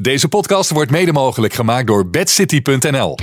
[0.00, 3.16] Deze podcast wordt mede mogelijk gemaakt door bedcity.nl.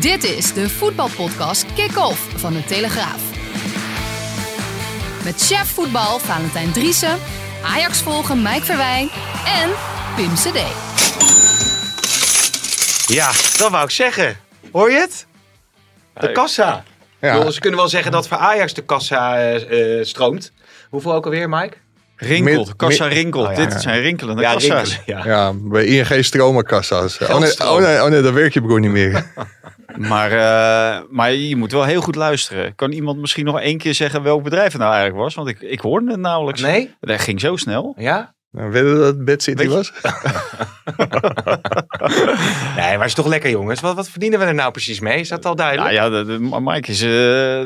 [0.00, 3.22] Dit is de voetbalpodcast Kick-Off van de Telegraaf.
[5.24, 7.18] Met chef voetbal Valentijn Driessen,
[7.64, 9.08] Ajax volgen Mike Verwijn
[9.46, 9.70] en
[10.16, 10.58] Pim CD.
[13.06, 13.26] Ja,
[13.58, 14.36] dat wou ik zeggen.
[14.72, 15.26] Hoor je het?
[16.14, 16.84] De kassa.
[17.20, 17.36] Ja.
[17.36, 20.52] Bedoel, Ze kunnen wel zeggen dat voor Ajax de kassa eh, eh, stroomt.
[20.88, 21.76] Hoeveel ook alweer, Mike?
[22.20, 23.46] Rinkelt, Mid- kassa mid- rinkelt.
[23.48, 23.66] Oh, ja.
[23.66, 24.94] Dit zijn rinkelende Ja, kassa's.
[24.96, 25.32] rinkelen, ja.
[25.36, 27.14] Ja, bij ING stromen kassa's.
[27.20, 27.76] Oh nee, Geldstroom.
[27.76, 29.24] oh, nee, oh nee, dat werkt je broer niet meer.
[29.96, 32.74] Maar, eh, maar je moet wel heel goed luisteren.
[32.74, 35.34] Kan iemand misschien nog één keer zeggen welk bedrijf het nou eigenlijk was?
[35.34, 36.60] Want ik, ik hoorde het nauwelijks.
[36.60, 36.94] Nee?
[37.00, 37.94] Dat ging zo snel.
[37.98, 38.34] Ja?
[38.52, 39.92] Nou, weet je dat het Bad City Weet je- was?
[42.76, 43.80] Nee, maar is toch lekker, jongens.
[43.80, 45.20] Wat, wat verdienen we er nou precies mee?
[45.20, 45.90] Is dat al duidelijk?
[45.94, 47.08] Ja, ja de, de, Mike is eh,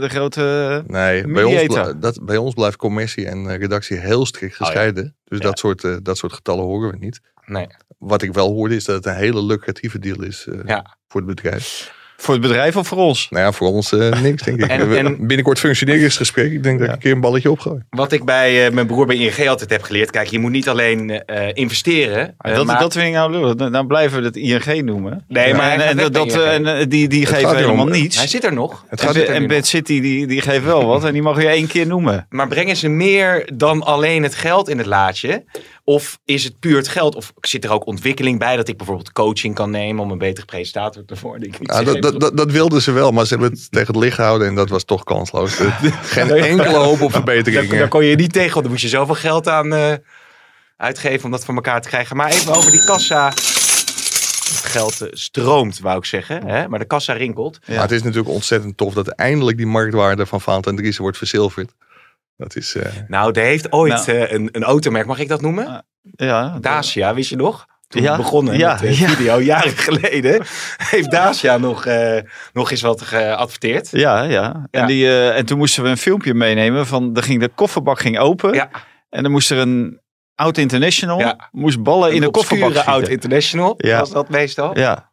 [0.01, 0.85] de grote...
[0.87, 2.01] Nee, bij ons, Mediator.
[2.01, 5.17] dat, bij ons blijft commissie en eh, redactie heel strikt gescheiden.
[5.25, 5.45] Dus Ja.
[5.45, 7.21] dat, soort, eh, dat soort getallen horen we niet.
[7.47, 7.67] Nee.
[7.99, 10.97] Wat ik wel hoorde is dat het een hele lucratieve deal is eh, Ja.
[11.09, 11.93] voor het bedrijf.
[12.17, 13.27] Voor het bedrijf of voor ons?
[13.31, 14.71] Nou ja, voor ons eh, niks denk ik.
[14.71, 16.53] En- en- Binnenkort functioneringsgesprek.
[16.53, 17.81] Ik denk dat ik een keer een balletje opgooi.
[17.91, 20.11] Wat ik bij eh, mijn broer bij ING altijd heb geleerd.
[20.11, 22.35] Kijk, je moet niet alleen eh, investeren.
[22.39, 23.55] eh, dat, maar- dat vind ik nou lullig.
[23.55, 25.25] Dan, dan blijven we het ING noemen.
[25.29, 28.17] Nee, maar en, dat, die, die geven helemaal om- niets.
[28.17, 28.85] Hij zit er nog.
[28.89, 31.49] Het En, gaat en Bad City die, die geeft wel wat en die mag je
[31.49, 32.27] één keer noemen.
[32.31, 35.45] Maar brengen ze meer dan alleen het geld in het laadje?
[35.87, 37.15] Of is het puur het geld?
[37.15, 40.47] Of zit er ook ontwikkeling bij dat ik bijvoorbeeld coaching kan nemen om een betere
[40.47, 41.49] presentator te worden?
[41.49, 44.03] Ik Ja, dat, dat, dat, dat wilden ze wel, maar ze hebben het tegen het
[44.03, 45.55] licht gehouden en dat was toch kansloos.
[46.03, 47.71] Geen enkele hoop op verbetering.
[47.71, 49.93] daar kon je niet tegen, want dan moest je zoveel geld aan eh,
[50.77, 52.17] uitgeven om dat voor elkaar te krijgen.
[52.17, 53.29] Maar even over die kassa.
[53.29, 56.47] Het geld eh, stroomt, wou ik zeggen.
[56.47, 56.69] Hè?
[56.69, 57.59] Maar de kassa rinkelt.
[57.69, 61.73] Maar het is natuurlijk ontzettend tof dat eindelijk die marktwaarde van Valentijn Driessen wordt verzilverd.
[62.37, 64.19] Dat is, eh, Nou, er heeft ooit Nou.
[64.19, 65.67] eh, een, een automerk, mag ik dat noemen?
[65.67, 67.67] Ah, Ja, Dacia, wist je nog?
[67.89, 69.09] Toen Ja, we begonnen ja, met de ja.
[69.09, 70.43] video, jaren geleden,
[70.77, 72.19] heeft Dacia nog, eh,
[72.53, 73.89] nog eens wat geadverteerd.
[73.91, 74.67] Ja, ja.
[74.71, 74.87] En, Ja.
[74.87, 78.19] die, eh, en toen moesten we een filmpje meenemen van, dan ging de kofferbak ging
[78.19, 78.53] open.
[78.55, 78.71] Ja.
[79.11, 80.01] En dan moest er een
[80.35, 81.49] oud international, Ja.
[81.53, 83.99] moest ballen in de kofferbak oud international Ja.
[83.99, 84.79] was dat meestal.
[84.79, 85.13] Ja,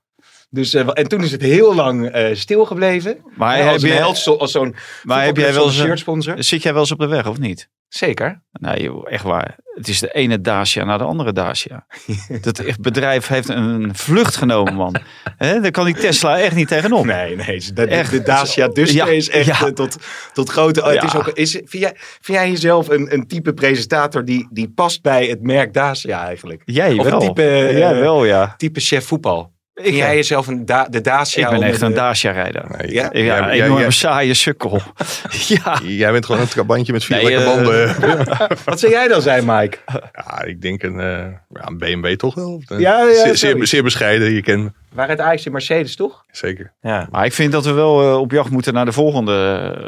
[0.54, 3.18] Dus, eh, en toen is het heel lang eh stilgebleven.
[3.36, 6.44] maar, Ja, heb, als, je, held, als zo'n maar heb jij wel eens, shirt sponsor?
[6.44, 7.70] zit jij wel eens op de weg of niet?
[7.88, 8.42] Zeker.
[8.52, 9.56] Nee, joh, echt waar.
[9.76, 11.86] Het is de ene Dacia naar de andere Dacia.
[12.42, 14.96] Dat bedrijf heeft een vlucht genomen, man.
[15.38, 17.06] Hè, daar kan die Tesla echt niet tegenop.
[17.06, 17.62] Nee, nee.
[17.74, 18.12] De, Echt.
[18.12, 19.66] de Dacia dus Ja, is echt ja.
[19.66, 19.98] eh, tot,
[20.34, 20.84] tot grote...
[20.84, 21.04] het Ja.
[21.04, 25.02] is ook, is, vind, jij, vind jij jezelf een, een type presentator die, die past
[25.02, 26.62] bij het merk Dacia eigenlijk?
[26.66, 27.20] Jij Of wel.
[27.20, 28.54] type, eh, jij wel, ja.
[28.58, 29.54] Type chef voetbal?
[29.84, 31.50] Ik, jij jezelf een da, de Dacia?
[31.52, 32.66] ik ben echt een de- Dacia-rijder.
[32.78, 33.10] nee, Ja?
[33.14, 34.82] Ja, enorme saaie sukkel.
[35.48, 35.80] ja.
[35.84, 37.96] jij bent gewoon een trabantje met vier Nee, lekker eh, banden.
[38.66, 39.78] Wat zou jij dan zijn, Mike?
[40.14, 41.08] ja, ik denk een, eh,
[41.50, 42.62] ja, een BMW toch wel.
[42.68, 44.72] Een- Ja, ja, zeer, zeer, bescheiden, je kent me.
[44.94, 46.24] Waar het en Mercedes, toch?
[46.32, 46.74] Zeker.
[46.82, 47.08] Ja.
[47.12, 49.34] Maar ik vind dat we wel eh, op jacht moeten naar de volgende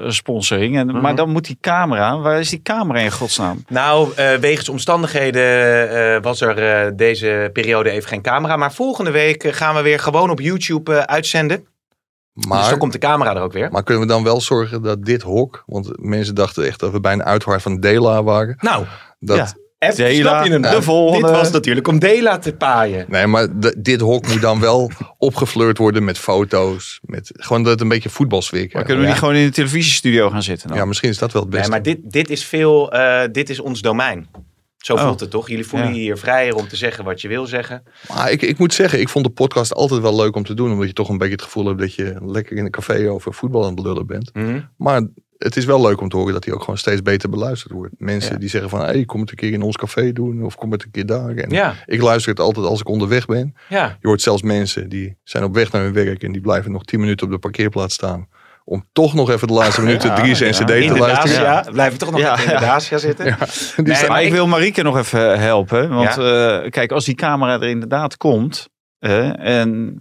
[0.03, 0.77] eh, sponsoring.
[0.77, 1.01] En, Mhm.
[1.01, 3.63] Maar dan moet die camera, waar is die camera in godsnaam?
[3.67, 5.43] Nou, eh, wegens omstandigheden
[6.15, 8.55] eh, was er eh, deze periode even geen camera.
[8.57, 11.65] Maar volgende week gaan we weer gewoon op YouTube eh, uitzenden.
[12.33, 13.71] dus Maar, dan komt de camera er ook weer.
[13.71, 16.99] maar kunnen we dan wel zorgen dat dit hok, want mensen dachten echt dat we
[16.99, 18.57] bij een uitvaart van Dela waren.
[18.59, 18.85] Nou,
[19.19, 19.47] Dat, Ja.
[19.91, 20.61] Even, Dela, snap je hem?
[20.61, 21.27] de volgende.
[21.27, 23.05] Dit was natuurlijk om Dela te paaien.
[23.09, 26.99] Nee, maar de- dit hok moet dan wel opgefleurd worden met foto's.
[27.03, 29.09] Met, gewoon dat het een beetje voetbalsfeer Maar kunnen we Ja.
[29.09, 30.77] niet gewoon in de televisiestudio gaan zitten dan?
[30.77, 31.69] Ja, misschien is dat wel het beste.
[31.69, 34.27] Nee, maar dit, dit is veel, eh, dit is ons domein.
[34.77, 35.01] Zo Oh.
[35.05, 35.49] voelt het toch?
[35.49, 35.93] Jullie voelen Ja.
[35.95, 37.83] je hier vrijer om te zeggen wat je wil zeggen.
[38.15, 40.71] Maar ik, ik moet zeggen, ik vond de podcast altijd wel leuk om te doen.
[40.71, 43.33] Omdat je toch een beetje het gevoel hebt dat je lekker in een café over
[43.33, 44.29] voetbal aan het lullen bent.
[44.33, 44.59] Mhm.
[44.77, 45.07] Maar
[45.43, 47.93] het is wel leuk om te horen dat hij ook gewoon steeds beter beluisterd wordt.
[47.97, 48.39] Mensen Ja.
[48.39, 50.43] die zeggen van, hey, kom het een keer in ons café doen.
[50.43, 51.29] Of kom het een keer daar.
[51.35, 53.55] En Ja, Ik luister het altijd als ik onderweg ben.
[53.69, 53.97] ja.
[54.01, 56.23] Je hoort zelfs mensen die zijn op weg naar hun werk.
[56.23, 58.27] En die blijven nog 10 minuten op de parkeerplaats staan.
[58.65, 60.33] Om toch nog even de laatste minuten Ja, en ja.
[60.33, 61.43] CD te luisteren.
[61.43, 61.71] Dacia.
[61.71, 62.71] Blijven toch nog Ja, even in de ja.
[62.71, 63.25] Dacia zitten.
[63.25, 65.89] Die Nee, staan- Maar ik- ik wil Marieke nog even helpen.
[65.89, 68.67] Want eh, kijk, als die camera er inderdaad komt.
[68.99, 69.97] eh, en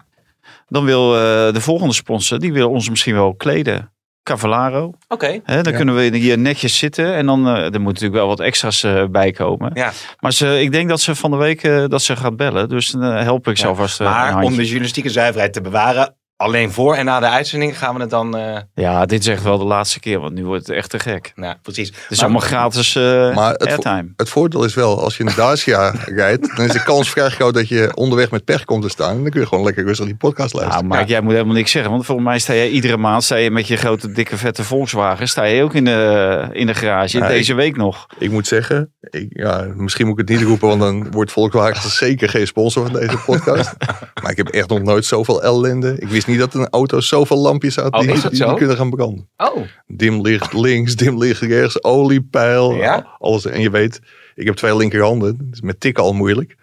[0.68, 3.91] dan wil eh, de volgende sponsor, die wil ons misschien wel kleden.
[4.22, 4.92] Cavallaro.
[5.08, 5.40] Oké.
[5.44, 5.76] Hè, dan Ja.
[5.78, 7.14] kunnen we hier netjes zitten.
[7.14, 9.70] En dan eh, er moet natuurlijk wel wat extra's eh, bij komen.
[9.74, 9.92] Ja.
[10.20, 12.68] Maar ze, ik denk dat ze van de week eh, dat ze gaat bellen.
[12.68, 13.68] Dus dan help ik ze Ja.
[13.68, 17.26] alvast eh, een Maar om de journalistieke zuiverheid te bewaren, alleen voor en na de
[17.28, 18.36] uitzending gaan we het dan...
[18.36, 20.20] eh, Ja, dit is echt wel de laatste keer.
[20.20, 21.32] Want nu wordt het echt te gek.
[21.34, 21.88] nou, precies.
[21.88, 24.12] Het is allemaal gratis eh Maar het vo- airtime.
[24.16, 27.54] Het voordeel is wel, als je een Dacia rijdt, dan is de kans vrij groot
[27.54, 29.16] dat je onderweg met pech komt te staan.
[29.16, 30.88] En dan kun je gewoon lekker rustig die podcast Nou, luisteren.
[30.96, 31.90] Mark, jij moet helemaal niks zeggen.
[31.92, 35.28] Want volgens mij sta je iedere maand sta je met je grote, dikke, vette Volkswagen.
[35.28, 37.18] Sta je ook in de, in de garage.
[37.26, 38.06] Deze week nog.
[38.18, 41.90] Ik moet zeggen, ik, ja, misschien moet ik het niet roepen, want dan wordt Volkswagen
[41.90, 43.72] zeker geen sponsor van deze podcast.
[44.22, 45.96] maar ik heb echt nog nooit zoveel ellende.
[45.98, 48.46] Ik wist niet dat een auto zoveel lampjes had Oh, die, die, zo?
[48.48, 49.28] die kunnen gaan branden.
[49.36, 53.06] Oh, Dim licht links, dim licht rechts, oliepeil, Ja?
[53.18, 53.46] alles.
[53.46, 54.00] En je weet,
[54.34, 56.56] ik heb twee linkerhanden, dus met tikken al moeilijk.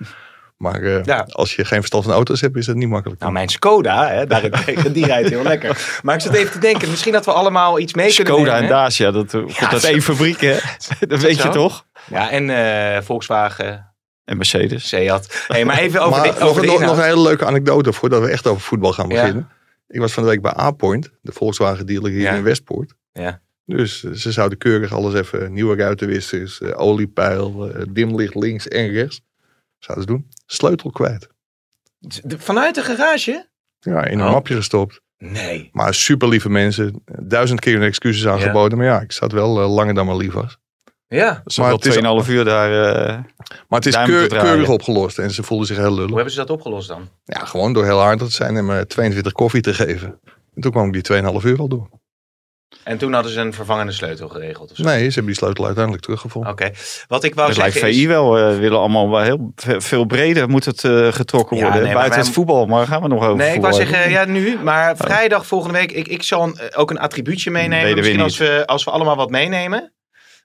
[0.57, 1.27] Maar eh, Ja.
[1.29, 3.19] als je geen verstand van auto's hebt, is dat niet makkelijk.
[3.21, 5.99] nou mijn Skoda, hè, daarentegen, die rijdt heel lekker.
[6.03, 8.67] Maar ik zat even te denken, misschien dat we allemaal iets mee kunnen Skoda en?
[8.67, 10.57] Dacia, dat komt Ja, uit één fabriek, hè?
[11.07, 11.49] Dat weet je zo?
[11.49, 11.85] toch?
[12.09, 13.93] Ja, en eh, Volkswagen,
[14.25, 14.87] En Mercedes.
[14.87, 15.43] Seat.
[15.47, 17.93] Hey, maar even over maar de, nog, over de nog, nog een hele leuke anekdote
[17.93, 19.47] voordat we echt over voetbal gaan Ja.
[19.89, 22.33] Ik was van de week bij A-Point, de Volkswagen dealer hier Ja.
[22.35, 22.93] in Westpoort.
[23.11, 23.41] Ja.
[23.65, 28.87] Dus eh, ze zouden keurig alles even, nieuwe ruitenwissers, eh, oliepeil, eh, dimlicht links en
[28.89, 29.21] rechts.
[29.79, 30.27] Zouden ze doen.
[30.45, 31.27] Sleutel kwijt.
[31.99, 33.47] De- Vanuit de garage?
[33.79, 34.31] Ja, in een Oh.
[34.31, 35.01] mapje gestopt.
[35.17, 35.69] Nee.
[35.73, 37.03] Maar super lieve mensen.
[37.21, 38.77] Duizend keer hun excuses aangeboden.
[38.77, 40.57] Maar ja, ik zat wel eh, langer dan maar lief was.
[41.09, 41.29] Ja.
[41.33, 42.95] Dat is Maar wel het is- 2,5 uur daar.
[43.07, 43.13] eh,
[43.67, 45.17] Maar het is keur- keurig opgelost.
[45.19, 46.05] En ze voelden zich heel lullig.
[46.07, 47.09] Hoe hebben ze dat opgelost dan?
[47.25, 50.19] Ja, gewoon door heel hard te zijn en me 22 koffie te geven.
[50.55, 51.89] En toen kwam ik die 2,5 uur wel door.
[52.83, 54.83] En toen hadden ze een vervangende sleutel geregeld of zo?
[54.83, 56.51] Nee, ze hebben die sleutel uiteindelijk teruggevonden.
[56.51, 56.71] Oké.
[57.07, 58.07] Wat ik wou lijkt zeggen VI is...
[58.07, 58.37] wel.
[58.37, 61.83] eh, willen allemaal wel heel ve- veel breder moet het eh, getrokken Ja, worden.
[61.83, 62.65] nee, Buiten wij- het voetbal.
[62.65, 65.91] Maar gaan we nog over Nee, ik wou zeggen, ja nu, maar vrijdag volgende week,
[65.91, 67.85] ik, ik zal een- eh, ook een attribuutje meenemen.
[67.85, 69.93] Nee, Misschien als we, als we allemaal wat meenemen,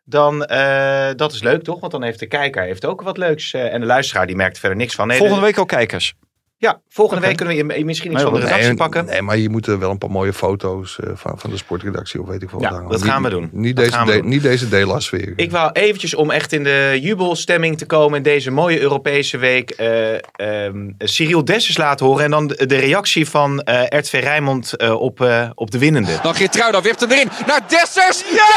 [0.04, 1.80] dan, eh dat is leuk toch?
[1.80, 4.58] Want dan heeft de kijker heeft ook wat leuks eh, en de luisteraar die merkt
[4.58, 5.06] verder niks van.
[5.06, 6.14] Nee, Volgende de- week al kijkers.
[6.56, 9.04] Ja, volgende week kunnen we je- misschien iets Nee, van de redactie nee, pakken.
[9.04, 12.20] nee, maar je moet er wel een paar mooie foto's eh, van, van de sportredactie
[12.20, 13.48] of weet ik veel Ja, dat gaan we doen.
[13.52, 14.28] Niet Dat deze, gaan we de- doen.
[14.28, 15.32] niet deze Dela-sfeer.
[15.36, 19.70] Ik wou eventjes om echt in de jubelstemming te komen in deze mooie Europese week
[19.70, 22.24] eh ehm, Cyril Dessers laten horen.
[22.24, 26.18] En dan de, de reactie van eh RTV Rijnmond eh, op, eh, op de winnende.
[26.22, 28.20] Dan Geertruida wipt hem erin naar Dessers.
[28.30, 28.52] Ja!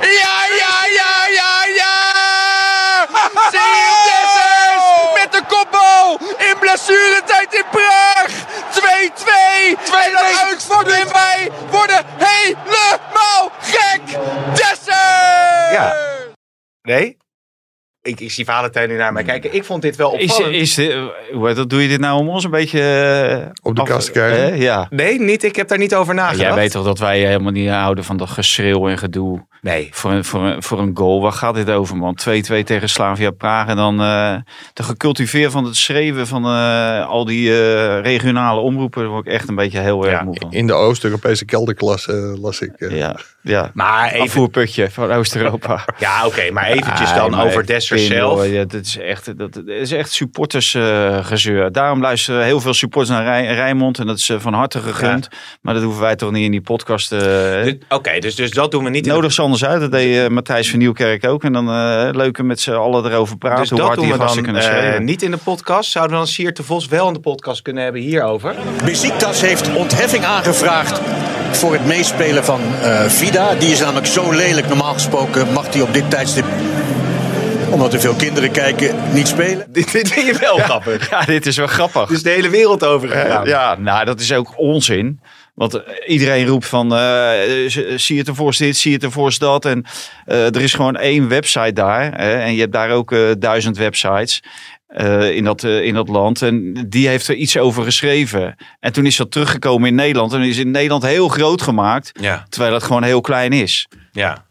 [0.00, 1.96] Ja, ja, ja, ja, ja!
[3.50, 4.86] Cyril Dessers
[5.22, 6.18] met de kopbal
[6.50, 8.30] in blessuretijd in Praag.
[8.70, 9.28] 2-2.
[10.04, 10.48] En dan
[10.92, 14.02] en wij worden helemaal gek.
[14.54, 15.72] Dessers!
[15.72, 15.94] Ja.
[16.82, 17.16] Nee?
[18.08, 19.54] Ik, ik zie Valentijn nu naar mij kijken.
[19.54, 20.54] Ik vond dit wel Is, opvallend.
[20.54, 20.94] is dit,
[21.32, 22.80] hoe heet dat, doe je dit nou om ons een beetje...
[22.80, 24.38] eh, Op de af- kast te krijgen?
[24.40, 24.54] hè?
[24.54, 24.86] ja.
[24.90, 25.44] Nee, niet.
[25.44, 26.40] Ik heb daar niet over nagedacht.
[26.46, 29.46] Jij weet toch dat wij helemaal niet houden van dat geschreeuw en gedoe.
[29.62, 29.88] Nee.
[29.92, 32.18] Voor een, voor, een, voor een goal, waar gaat dit over man?
[32.28, 32.30] 2-2
[32.64, 34.34] tegen Slavia Praag en dan eh,
[34.72, 39.02] de gecultiveer van het schreeuwen van eh, al die eh, regionale omroepen.
[39.02, 40.52] Daar word ik echt een beetje heel erg Ja, moe van.
[40.52, 42.70] In de Oost-Europese kelderklasse eh, las ik.
[42.78, 43.70] eh, Ja, ja.
[43.74, 44.20] Maar even...
[44.20, 45.84] Afvoerputje van Oost-Europa.
[45.98, 46.50] Ja, oké.
[46.50, 47.66] maar eventjes Ah, dan over ik
[48.06, 48.46] Zelf.
[48.46, 51.72] ja, dat is echt, dat, is echt supportersgezeur.
[51.72, 53.98] Daarom luisteren heel veel supporters naar Rij, Rijnmond.
[53.98, 55.28] En dat is eh, van harte gegund.
[55.60, 57.12] Maar dat hoeven wij toch niet in die podcast.
[57.12, 59.06] eh Dus- Oké, dus, dus dat doen we niet.
[59.06, 59.80] Nodig ze anders uit.
[59.80, 61.44] Dat deed eh, Matthijs van Nieuwkerk ook.
[61.44, 63.60] En dan eh leuker met z'n allen erover praten.
[63.60, 65.04] Dus hoe dat hard doen die we dan kunnen eh, schreeuwen.
[65.04, 65.90] niet in de podcast.
[65.90, 68.54] Zouden we dan Siert de Vos wel in de podcast kunnen hebben hierover?
[68.84, 71.00] Besiktas heeft ontheffing aangevraagd
[71.50, 73.54] voor het meespelen van eh, Vida.
[73.54, 74.68] Die is namelijk zo lelijk.
[74.68, 76.44] Normaal gesproken mag hij op dit tijdstip,
[77.70, 79.66] omdat er veel kinderen kijken, niet spelen.
[79.72, 81.10] Dit, dit vind je wel grappig.
[81.10, 82.08] Ja, dit is wel grappig.
[82.08, 83.46] Dus de hele wereld over gegaan.
[83.46, 85.20] Ja, nou, dat is ook onzin.
[85.54, 86.98] Want eh, iedereen roept van, eh,
[87.68, 89.64] z- zie je het ervoor dit, zie je het ervoor dat.
[89.64, 89.84] En
[90.26, 92.02] eh, er is gewoon één website daar.
[92.20, 94.42] Hè, en je hebt daar ook eh, duizend websites
[94.86, 96.42] eh, in, dat, eh, in dat land.
[96.42, 98.54] En die heeft er iets over geschreven.
[98.80, 100.32] En toen is dat teruggekomen in Nederland.
[100.32, 102.10] En is in Nederland heel groot gemaakt.
[102.20, 103.88] Ja, Terwijl het gewoon heel klein is.
[104.12, 104.46] ja.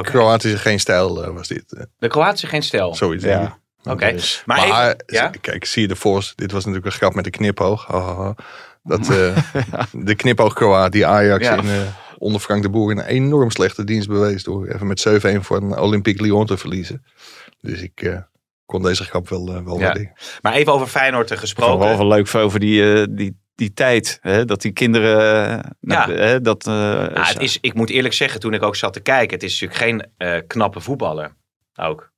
[0.00, 1.72] Kroatische geen stijl eh, was dit.
[1.72, 2.94] eh, De Kroatische geen stel.
[2.94, 3.24] zoiets.
[3.24, 3.58] Ja.
[3.84, 4.12] Oké.
[4.12, 5.30] Dus- Maar, Maar, even- ja?
[5.40, 6.32] kijk, zie je de Force.
[6.36, 7.86] Dit was natuurlijk een grap met de knipoog.
[7.86, 8.34] Ha.
[8.82, 9.36] Dat, eh,
[9.92, 11.56] de knipoog Kroaat die Ajax Ja.
[11.56, 11.80] in, eh,
[12.18, 14.42] onder Frank de Boer een enorm slechte dienst bewees.
[14.42, 17.04] Door even met 7-1 van Olympique Lyon te verliezen.
[17.60, 18.16] Dus ik eh,
[18.66, 19.96] kon deze grap wel, wel Ja.
[20.40, 21.78] maar even over Feyenoord gesproken.
[21.88, 24.18] wel wel leuk over die, eh, die, die tijd.
[24.20, 24.44] Hè?
[24.44, 25.18] Dat die kinderen...
[25.64, 28.76] eh, nou, hè, dat, eh, Nou, het is, ik moet eerlijk zeggen, toen ik ook
[28.76, 31.36] zat te kijken, het is natuurlijk geen eh, knappe voetballer.
[31.74, 32.08] Ook.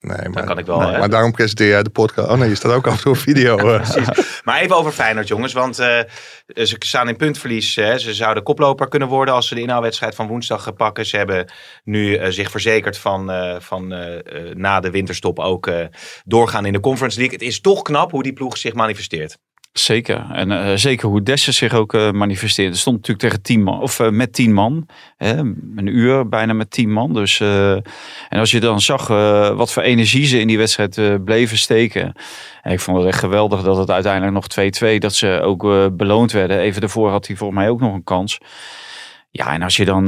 [0.00, 0.80] Nee, maar, Dan kan ik wel.
[0.80, 0.98] nee, hè?
[0.98, 2.28] maar daarom presenteer jij de podcast.
[2.28, 3.56] Oh nee, je staat ook af en toe op video.
[3.56, 4.40] Precies.
[4.44, 5.52] Maar even over Feyenoord, jongens.
[5.52, 5.98] Want eh,
[6.46, 7.74] ze staan in puntverlies.
[7.74, 7.98] Hè.
[7.98, 11.06] Ze zouden koploper kunnen worden als ze de inhaalwedstrijd van woensdag pakken.
[11.06, 11.50] Ze hebben
[11.84, 15.84] nu zich verzekerd van, eh, van eh, eh, na de winterstop ook eh,
[16.24, 17.38] doorgaan in de Conference League.
[17.38, 19.38] Het is toch knap hoe die ploeg zich manifesteert.
[19.72, 20.30] Zeker.
[20.32, 22.72] En eh, zeker hoe Dessers zich ook eh, manifesteert.
[22.72, 24.86] Er stond natuurlijk tegen tien man, of eh, met tien man.
[25.16, 27.14] Hè, een uur bijna met tien man.
[27.14, 27.82] Dus, en
[28.38, 29.06] als je dan zag
[29.56, 32.12] wat voor energie ze in die wedstrijd bleven steken.
[32.62, 34.46] En ik vond het echt geweldig dat het uiteindelijk nog
[34.94, 36.58] 2-2, dat ze ook beloond werden.
[36.58, 38.38] Even daarvoor had hij volgens mij ook nog een kans.
[39.30, 40.04] Ja, en als je dan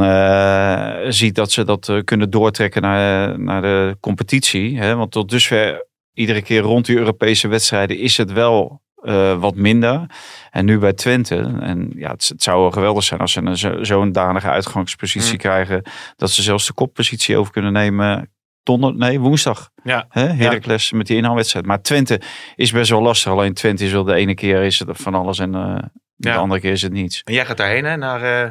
[1.13, 4.79] ziet dat ze dat kunnen doortrekken naar, naar de competitie.
[4.79, 9.55] Hè, want tot dusver, iedere keer rond die Europese wedstrijden, is het wel eh, wat
[9.55, 10.07] minder.
[10.51, 11.37] En nu bij Twente.
[11.61, 15.39] En ja, het, het zou wel geweldig zijn als ze zo- zo'n danige uitgangspositie Mm.
[15.39, 15.83] krijgen.
[16.17, 18.31] Dat ze zelfs de koppositie over kunnen nemen.
[18.63, 19.71] Donder, nee, woensdag.
[19.85, 20.07] Ja.
[20.09, 20.27] Hè?
[20.27, 21.67] Heracles met die inhaalwedstrijd.
[21.67, 22.21] Maar Twente
[22.57, 23.33] is best wel lastig.
[23.33, 25.75] Alleen Twente is wel de ene keer is het van alles en eh,
[26.15, 26.37] de Ja.
[26.37, 27.21] andere keer is het niets.
[27.25, 28.51] En jij gaat daarheen, hè, naar eh,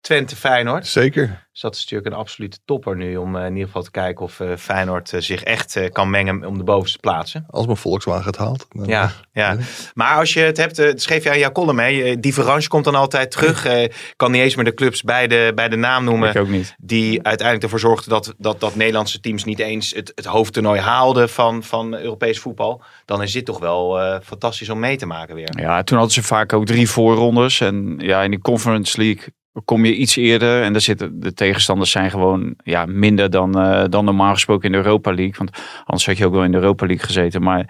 [0.00, 0.86] Twente Feyenoord.
[0.86, 1.46] Zeker.
[1.52, 3.16] Dus dat is natuurlijk een absolute topper nu.
[3.16, 6.10] Om eh, in ieder geval te kijken of eh, Feyenoord eh, zich echt eh, kan
[6.10, 7.44] mengen om de bovenste plaatsen.
[7.50, 8.66] Als mijn Volkswagen het haalt.
[8.68, 9.56] dan- Ja, ja.
[9.94, 12.16] Maar als je het hebt, eh, dat schreef je aan jouw column, hè?
[12.20, 13.64] Verrange komt dan altijd terug.
[13.64, 16.28] eh, kan niet eens meer de clubs bij de, bij de naam noemen.
[16.30, 16.74] Ik ook niet.
[16.78, 21.28] Die uiteindelijk ervoor zorgden dat, dat, dat Nederlandse teams niet eens het, het hoofdtoernooi haalden
[21.28, 22.82] van, van Europees voetbal.
[23.04, 25.48] Dan is dit toch wel eh, fantastisch om mee te maken weer.
[25.60, 27.60] Ja, toen hadden ze vaak ook drie voorrondes.
[27.60, 29.24] En ja, in die Conference League
[29.64, 30.62] kom je iets eerder.
[30.62, 34.72] En daar zitten de tegenstanders zijn gewoon ja, minder dan, eh, dan normaal gesproken in
[34.72, 35.34] de Europa League.
[35.38, 35.50] Want
[35.84, 37.42] anders had je ook wel in de Europa League gezeten.
[37.42, 37.68] Maar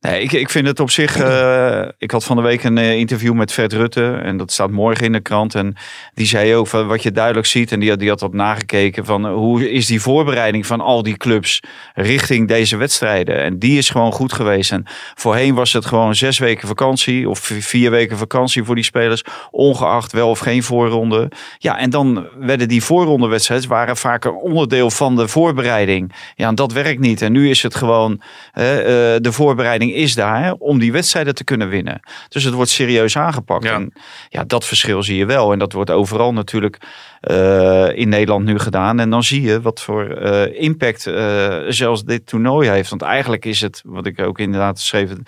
[0.00, 1.16] nee, ik, ik vind het op zich.
[1.16, 4.10] eh, ik had van de week een eh, interview met Fred Rutte.
[4.22, 5.54] En dat staat morgen in de krant.
[5.54, 5.76] En
[6.14, 7.72] die zei ook van wat je duidelijk ziet.
[7.72, 11.02] En die, had- die had op nagekeken van eh, hoe is die voorbereiding van al
[11.02, 11.62] die clubs
[11.94, 13.42] richting deze wedstrijden.
[13.42, 14.72] En die is gewoon goed geweest.
[14.72, 19.22] En voorheen was het gewoon zes weken vakantie of vier weken vakantie voor die spelers,
[19.50, 21.30] ongeacht wel of geen voorronde.
[21.58, 26.12] Ja, en dan werden die voorrondewedstrijden waren vaak een onderdeel van de voorbereiding.
[26.34, 27.22] Ja, en dat werkt niet.
[27.22, 28.20] En nu is het gewoon,
[28.54, 32.00] de voorbereiding is daar hè, om die wedstrijden te kunnen winnen.
[32.28, 33.64] Dus het wordt serieus aangepakt.
[33.64, 33.74] Ja.
[33.74, 33.92] En
[34.28, 35.52] ja, dat verschil zie je wel.
[35.52, 36.78] En dat wordt overal natuurlijk
[37.20, 39.00] eh, in Nederland nu gedaan.
[39.00, 42.90] En dan zie je wat voor eh, impact eh, zelfs dit toernooi heeft.
[42.90, 45.26] Want eigenlijk is het, wat ik ook inderdaad schreef, een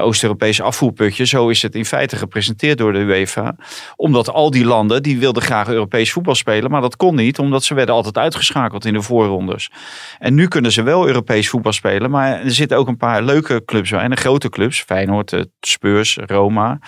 [0.00, 1.24] Oost-Europees afvoerputje.
[1.24, 3.56] Zo is het in feite gepresenteerd door de UEFA.
[3.96, 6.70] Omdat al die landen, die wilden graag Europees voetbal spelen.
[6.70, 9.70] Maar dat kon niet, omdat ze werden altijd uitgeschakeld in de voorrondes.
[10.18, 12.10] En nu kunnen ze wel Europees voetbal spelen.
[12.10, 14.01] Maar er zitten ook een paar leuke clubs bij.
[14.02, 16.78] En de grote clubs, Feyenoord, eh, Spurs, Roma,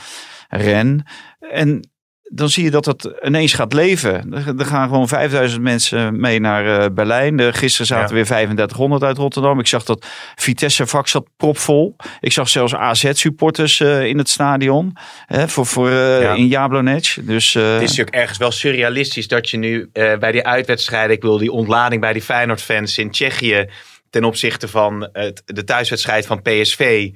[0.49, 1.05] Ren.
[1.51, 1.89] En
[2.35, 4.33] dan zie je dat het ineens gaat leven.
[4.59, 7.55] Er gaan gewoon 5000 mensen mee naar eh, Berlijn.
[7.55, 8.15] Gisteren zaten Ja.
[8.15, 9.59] weer 3500 uit Rotterdam.
[9.59, 11.97] Ik zag dat Vitesse vak zat propvol.
[12.21, 14.97] Ik zag zelfs AZ-supporters eh, in het stadion.
[15.27, 16.35] Hè, voor, voor, Ja.
[16.35, 17.17] In Jablonec.
[17.23, 21.23] Dus, eh, Het is natuurlijk ergens wel surrealistisch dat je nu bij die uitwedstrijden, ik
[21.23, 23.69] wil die ontlading bij die Feyenoord-fans in Tsjechië
[24.15, 27.11] ten opzichte van het, de thuiswedstrijd van PSV,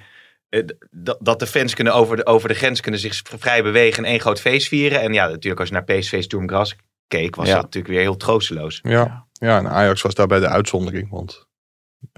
[0.48, 4.04] eh, dat, dat de fans kunnen over de, over de grens kunnen zich vrij bewegen
[4.04, 5.00] en één groot feest vieren.
[5.00, 6.76] En ja, natuurlijk als je naar PSV Sturmgras
[7.06, 7.54] keek, was Ja.
[7.54, 8.80] dat natuurlijk weer heel troosteloos.
[8.82, 9.26] Ja.
[9.32, 11.10] ja, en Ajax was daarbij de uitzondering.
[11.10, 11.46] Want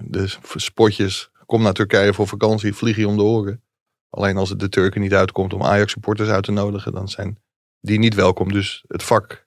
[0.02, 3.62] de spotjes, kom naar Turkije voor vakantie, vlieg je om de oren.
[4.10, 7.38] Alleen als het de Turken niet uitkomt om Ajax supporters uit te nodigen, dan zijn
[7.80, 8.52] die niet welkom.
[8.52, 9.44] Dus het vak,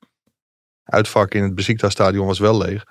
[0.83, 2.83] uitvak in het Besiktas stadion was wel leeg.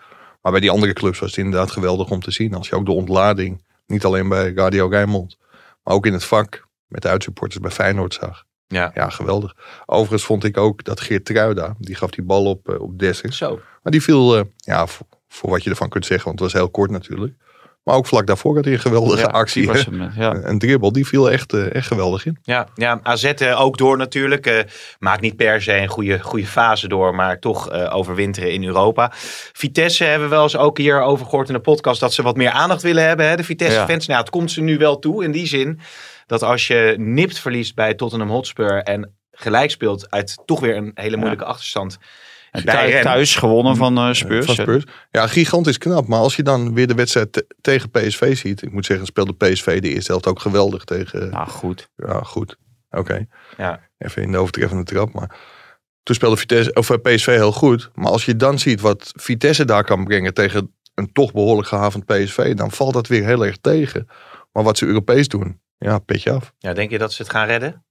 [0.42, 2.54] Maar bij die andere clubs was het inderdaad geweldig om te zien.
[2.54, 5.38] Als je ook de ontlading, niet alleen bij Radio Rijnmond,
[5.82, 8.44] maar ook in het vak met de uitsupporters bij Feyenoord zag.
[8.66, 8.90] Ja.
[8.94, 9.56] Ja, geweldig.
[9.86, 13.36] Overigens vond ik ook dat Geert Truida, die gaf die bal op, eh, op Dessers.
[13.36, 13.60] Zo.
[13.82, 16.60] Maar die viel, eh, ja, voor, voor wat je ervan kunt zeggen, want het was
[16.60, 17.34] heel kort natuurlijk.
[17.82, 19.70] Maar ook vlak daarvoor had hij een geweldige ja, actie.
[19.70, 20.34] hem, eh, ja.
[20.42, 22.38] Een dribbel, die viel echt, eh, echt geweldig in.
[22.42, 24.46] Ja, ja AZ eh, ook door natuurlijk.
[24.46, 24.58] Eh,
[24.98, 29.10] maakt niet per se een goede, goede fase door, maar toch eh, overwinteren in Europa.
[29.52, 32.36] Vitesse hebben we wel eens ook hier over gehoord in de podcast dat ze wat
[32.36, 33.28] meer aandacht willen hebben.
[33.28, 33.36] Hè?
[33.36, 34.06] De Vitesse-fans.
[34.06, 35.80] Nou, het komt ze nu wel toe in die zin
[36.26, 40.90] dat als je nipt verliest bij Tottenham Hotspur en gelijk speelt uit toch weer een
[40.94, 41.98] hele moeilijke achterstand.
[42.52, 44.46] En thuis gewonnen van eh, Spurs.
[44.46, 44.84] Van Spurs.
[45.10, 46.06] Ja, gigantisch knap.
[46.06, 48.62] Maar als je dan weer de wedstrijd te- tegen PSV ziet.
[48.62, 51.30] Ik moet zeggen, speelde PSV de eerste helft ook geweldig tegen.
[51.30, 51.90] Nou goed.
[51.96, 52.56] Ja, goed.
[52.90, 53.26] Oké.
[53.56, 53.80] Ja.
[53.98, 55.12] Even in de overtreffende trap.
[55.12, 55.36] Maar
[56.02, 57.90] toen speelde Vitesse, of eh, PSV heel goed.
[57.94, 62.06] Maar als je dan ziet wat Vitesse daar kan brengen tegen een toch behoorlijk gehavend
[62.06, 62.54] PSV.
[62.54, 64.08] Dan valt dat weer heel erg tegen.
[64.52, 66.52] Maar wat ze Europees doen, ja, petje af.
[66.58, 67.84] Ja, denk je dat ze het gaan redden?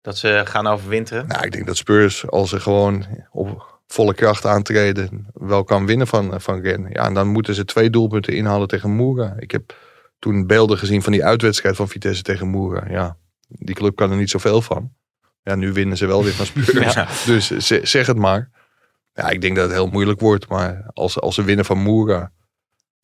[0.00, 1.26] Dat ze gaan overwinteren?
[1.26, 6.06] Nou, ik denk dat Spurs, als ze gewoon op, volle kracht aantreden wel kan winnen
[6.06, 6.86] van, eh, van Ren.
[6.90, 9.34] Ja, en dan moeten ze twee doelpunten inhalen tegen Moera.
[9.38, 9.74] Ik heb
[10.18, 12.84] toen beelden gezien van die uitwedstrijd van Vitesse tegen Moera.
[12.90, 13.16] Ja,
[13.48, 14.92] die club kan er niet zoveel van.
[15.42, 16.94] Ja, nu winnen ze wel weer van Spurs.
[17.26, 18.50] Dus ze- zeg het maar.
[19.12, 20.48] Ja, ik denk dat het heel moeilijk wordt.
[20.48, 22.32] Maar als, als ze winnen van Moera,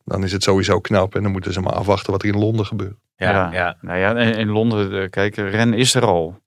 [0.03, 1.15] dan is het sowieso knap.
[1.15, 2.95] En dan moeten ze maar afwachten wat er in Londen gebeurt.
[3.15, 3.51] Ja, Ja.
[3.53, 3.77] ja.
[3.81, 6.39] Nou ja, in, in Londen, eh, kijk, Ren is er al.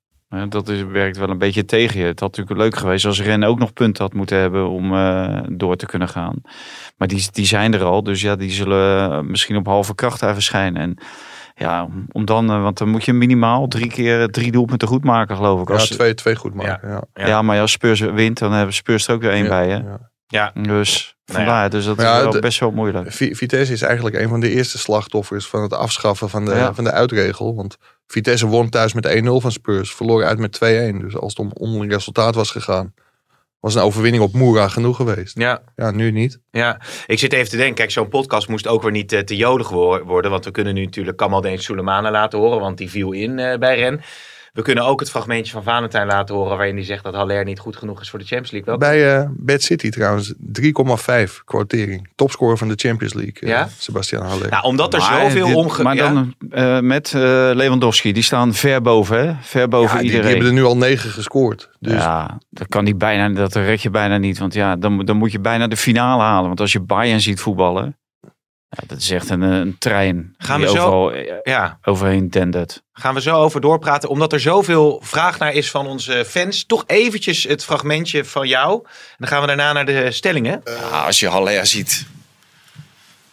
[0.49, 2.06] Dat is, werkt wel een beetje tegen je.
[2.06, 5.40] Het had natuurlijk leuk geweest als Ren ook nog punten had moeten hebben om eh,
[5.52, 6.35] door te kunnen gaan.
[6.97, 10.20] Maar die, die zijn er al, dus ja, die zullen eh, misschien op halve kracht
[10.20, 10.82] daar verschijnen.
[10.82, 10.99] En
[11.54, 15.37] ja, om- dan, eh, want dan moet je minimaal drie keer drie doelpunten goed maken,
[15.37, 15.68] geloof ik.
[15.68, 16.88] Ja, Als, twee, twee goed maken.
[16.88, 17.02] Ja.
[17.14, 17.26] ja.
[17.26, 17.42] ja.
[17.42, 19.76] maar als Spurs wint, dan hebben Spurs er ook weer één Ja, bij, hè?
[19.76, 20.11] ja.
[20.26, 20.52] Ja.
[20.62, 21.17] Dus ja.
[21.32, 23.12] Vandaar, dus dat ja, is wel de- best wel moeilijk.
[23.12, 26.75] Vi- Vitesse is eigenlijk een van de eerste slachtoffers van het afschaffen van de, Ja.
[26.75, 27.54] van de uitregel.
[27.54, 30.99] Want Vitesse won thuis met 1-0 van Spurs, verloor uit met 2-1.
[30.99, 32.94] Dus als het om onderling resultaat was gegaan,
[33.61, 35.38] was een overwinning op Moera genoeg geweest.
[35.38, 35.62] ja.
[35.76, 36.38] Ja, nu niet.
[36.50, 37.75] Ja, ik zit even te denken.
[37.75, 40.30] Kijk, zo'n podcast moest ook weer niet eh, te jodig wo- worden.
[40.30, 42.61] Want we kunnen nu natuurlijk Kamaldeen Soleimana laten horen.
[42.61, 44.00] Want die viel in eh, bij Ren.
[44.59, 46.57] We kunnen ook het fragmentje van Valentijn laten horen.
[46.57, 48.79] Waarin hij zegt dat Haller niet goed genoeg is voor de Champions League.
[48.79, 48.97] Welke?
[48.97, 52.09] Bij eh Bad City trouwens, 3,5 quotering.
[52.15, 53.69] Topscorer van de Champions League, eh, Ja?
[53.79, 54.50] Sebastian Haller.
[54.50, 55.83] Nou, omdat er Maar zoveel dit- omge...
[55.83, 56.12] Maar ja?
[56.12, 57.21] dan eh, met eh,
[57.55, 59.35] Lewandowski, die staan ver boven, hè?
[59.41, 60.31] Ver boven Ja, die, die iedereen.
[60.31, 61.71] hebben er nu al 9 gescoord.
[61.81, 64.38] Dus Ja, dat kan niet bijna, dat red je bijna niet.
[64.38, 66.47] Want ja, dan, dan moet je bijna de finale halen.
[66.47, 67.97] Want als je Bayern ziet voetballen,
[68.68, 70.34] ja, dat is echt een, eh, een trein.
[70.38, 72.82] Gaan die we zo- overal, eh, ja, overheen dendert.
[72.92, 74.08] gaan we zo over doorpraten.
[74.08, 76.64] Omdat er zoveel vraag naar is van onze fans.
[76.66, 78.80] Toch eventjes het fragmentje van jou.
[78.84, 80.60] En dan gaan we daarna naar de stellingen.
[80.64, 82.06] Ja, als je Haller ziet,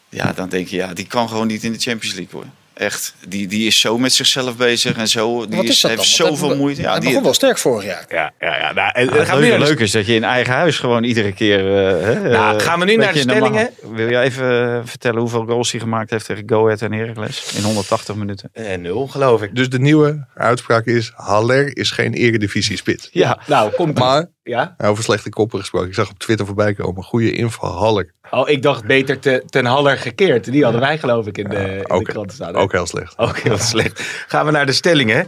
[0.09, 2.49] ja, dan denk je, ja, die kan gewoon niet in de Champions League hoor.
[2.75, 5.47] Echt, die, die is zo met zichzelf bezig en zo.
[5.47, 6.81] Die is, heeft zoveel moeite.
[6.81, 8.05] Ja, hij die, begon wel sterk vorig jaar.
[8.09, 8.73] Ja, ja, ja.
[8.73, 11.59] Nou, en, het leuke, leuk is dat je in eigen huis gewoon iedere keer...
[11.59, 13.69] eh, hè, Nou, eh, gaan we nu naar de stellingen?
[13.93, 17.53] Wil je even eh, vertellen hoeveel goals hij gemaakt heeft tegen Go Ahead en Heracles
[17.57, 18.49] in 180 minuten?
[18.53, 19.55] Eh, nul, geloof ik.
[19.55, 23.09] Dus de nieuwe uitspraak is, Haller is geen eredivisie spits.
[23.11, 24.75] Ja, Nou, komt Maar, Ja?
[24.77, 28.13] over slechte koppen gesproken, ik zag op Twitter voorbij komen, goede info, Haller.
[28.31, 30.51] Oh, ik dacht beter te, ten Haller gekeerd.
[30.51, 32.55] Die hadden wij geloof ik in de, in de ook, kranten staan.
[32.55, 33.17] ook heel slecht.
[33.17, 34.01] Ook heel slecht.
[34.27, 35.27] Gaan we naar de stellingen.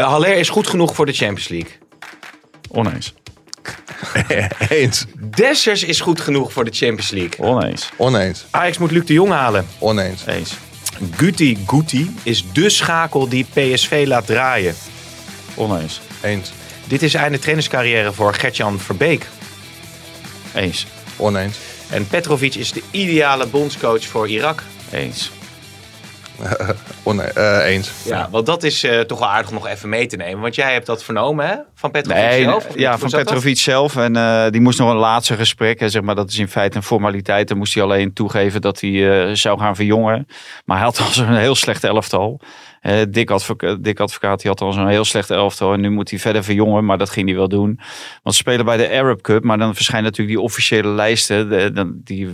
[0.00, 1.70] Uh, Haller is goed genoeg voor de Champions League.
[2.70, 3.14] oneens.
[4.68, 7.46] Eens, Dessers is goed genoeg voor de Champions League.
[7.46, 7.90] Oneens.
[7.96, 9.66] oneens, Ajax moet Luc de Jong halen.
[9.78, 10.26] oneens.
[10.26, 10.54] Eens.
[11.16, 14.74] Guti Guti is de schakel die PSV laat draaien.
[15.54, 16.00] Oneens.
[16.22, 16.52] Eens,
[16.86, 19.26] Dit is einde trainerscarrière voor Gertjan Verbeek.
[20.54, 20.86] Eens.
[21.16, 21.56] oneens.
[21.90, 24.62] En Petrovic is de ideale bondscoach voor Irak.
[24.92, 25.30] Eens.
[27.02, 27.90] One, eh, eens.
[28.04, 30.40] Ja, want dat is eh, toch wel aardig om nog even mee te nemen.
[30.40, 31.54] Want jij hebt dat vernomen, hè?
[31.74, 32.66] Van Petrovic Nee, zelf?
[32.68, 33.24] Of ja, hoe van dat?
[33.24, 33.96] Petrovic zelf.
[33.96, 35.80] En eh, die moest nog een laatste gesprek.
[35.80, 37.48] Hè, zeg maar, dat is in feite een formaliteit.
[37.48, 40.26] Dan moest hij alleen toegeven dat hij eh, zou gaan verjongen.
[40.64, 42.40] Maar hij had al zo'n heel slecht elftal.
[42.86, 45.72] Eh Dick, advoca Dick Advocaat die had al zo'n heel slecht elftal.
[45.72, 46.84] En nu moet hij verder verjongen.
[46.84, 47.80] Maar dat ging hij wel doen.
[48.22, 49.44] Want ze spelen bij de Arab Cup.
[49.44, 51.48] Maar dan verschijnen natuurlijk die officiële lijsten.
[51.48, 52.28] De- die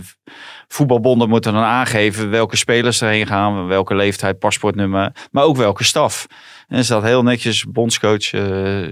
[0.73, 3.67] voetbalbonden moeten dan aangeven welke spelers erheen gaan.
[3.67, 5.11] Welke leeftijd, paspoortnummer.
[5.31, 6.25] Maar ook welke staf.
[6.67, 8.41] En er staat heel netjes bondscoach eh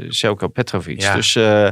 [0.07, 1.01] Zelko Petrovic.
[1.01, 1.15] Ja.
[1.15, 1.67] Dus eh,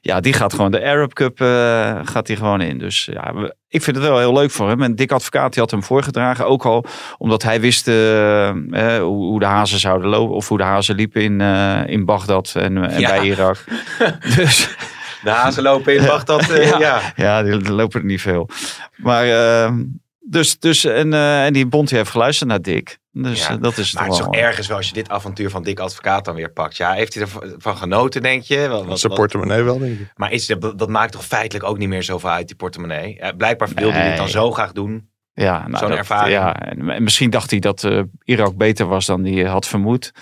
[0.00, 2.78] ja, die gaat gewoon de Arab Cup eh, gaat die gewoon in.
[2.78, 3.32] Dus ja,
[3.68, 4.82] ik vind het wel heel leuk voor hem.
[4.82, 6.46] En Dick Advocaat die had hem voorgedragen.
[6.46, 6.84] Ook al
[7.18, 10.36] omdat hij wist hoe, hoe de hazen zouden lopen.
[10.36, 11.40] Of hoe de hazen liepen in,
[11.86, 13.08] in Bagdad en, en Ja.
[13.08, 13.64] bij Irak.
[14.36, 14.76] dus
[15.22, 16.50] De hazen lopen in Bagdad.
[16.50, 16.78] eh, ja.
[16.78, 18.48] ja, ja, die, lopen er niet veel.
[18.96, 19.24] Maar
[19.64, 19.72] eh,
[20.20, 22.98] dus, dus en, eh, en die bond die heeft geluisterd naar Dick.
[23.12, 25.08] Dus Ja, eh, dat is Maar toch het is toch ergens wel als je dit
[25.10, 26.76] avontuur van Dick Advocaat dan weer pakt.
[26.76, 27.22] Ja, heeft hij
[27.54, 28.68] ervan genoten, denk je?
[28.68, 30.12] Wat, wat- Zijn portemonnee wel, denk ik.
[30.16, 33.20] maar is, dat, dat maakt toch feitelijk ook niet meer zoveel uit, die portemonnee?
[33.36, 35.08] Blijkbaar wilde hij dit dan zo graag doen.
[35.34, 36.32] Ja, nou, Zo'n dat- ervaring.
[36.32, 40.12] Ja, en en misschien dacht hij dat eh, Irak beter was dan hij had vermoed.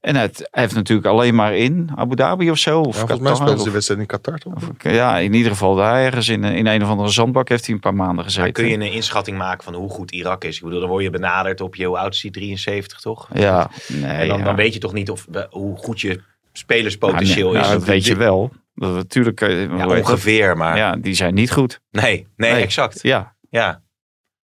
[0.00, 2.80] En het, hij heeft natuurlijk alleen maar in Abu Dhabi of zo.
[2.80, 4.54] Of Ja, volgens mij Qatar, speelden ze wedstrijd in Qatar, toch?
[4.54, 7.74] of- ja, in ieder geval daar ergens in, in een of andere zandbak heeft hij
[7.74, 8.42] een paar maanden gezeten.
[8.42, 10.56] Maar kun je een inschatting maken van hoe goed Irak is?
[10.56, 12.30] Ik bedoel, dan word je benaderd op je, hoe oud is die?
[12.30, 13.28] 73 toch?
[13.34, 14.44] Ja, nee, En dan, ja.
[14.44, 16.20] dan weet je toch niet of, hoe goed je
[16.52, 17.70] spelerspotentieel Nou, is.
[17.70, 18.50] dat weet je wel.
[18.74, 19.40] Dat natuurlijk.
[19.40, 21.80] eh, Ja, ongeveer, maar Ja, die zijn niet goed.
[21.90, 22.62] nee, nee, Nee.
[22.62, 23.02] exact.
[23.02, 23.82] Ja, Ja.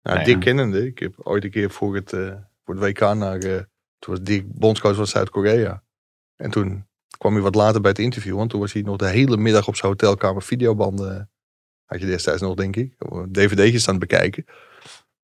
[0.02, 0.40] Nou, Nee, Dick ja.
[0.40, 0.86] kennende.
[0.86, 2.20] Ik heb ooit een keer voor het, eh,
[2.64, 3.38] voor het WK naar...
[3.38, 3.60] eh,
[4.06, 5.82] toen was Dick bondscoach van Zuid-Korea.
[6.36, 6.86] En toen
[7.18, 8.36] kwam hij wat later bij het interview.
[8.36, 11.30] Want toen was hij nog de hele middag op zijn hotelkamer videobanden...
[11.84, 12.94] Had je destijds nog, denk ik.
[13.28, 14.44] DVD'tjes aan het bekijken.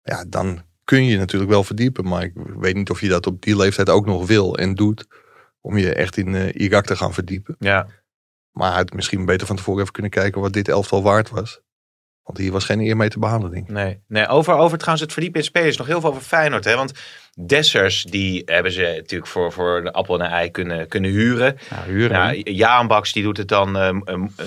[0.03, 2.09] Ja, dan kun je natuurlijk wel verdiepen.
[2.09, 5.07] Maar ik weet niet of je dat op die leeftijd ook nog wil en doet.
[5.61, 7.57] Om je echt in eh, Irak te gaan verdiepen.
[7.59, 7.87] Ja.
[8.51, 11.61] Maar had misschien beter van tevoren even kunnen kijken wat dit elftal waard was.
[12.23, 13.73] Want hier was geen eer mee te behalen, denk ik.
[13.73, 15.77] Nee, nee over, over trouwens het verdiepen in spelers.
[15.77, 16.65] Nog heel veel over Feyenoord.
[16.65, 16.77] Hè?
[16.77, 16.93] Want
[17.41, 21.57] Dessers, die hebben ze natuurlijk voor, voor de appel en een ei kunnen, kunnen huren.
[21.71, 22.37] Ja, huren.
[22.37, 23.99] Ja, Jaan Baks die doet het dan ehm,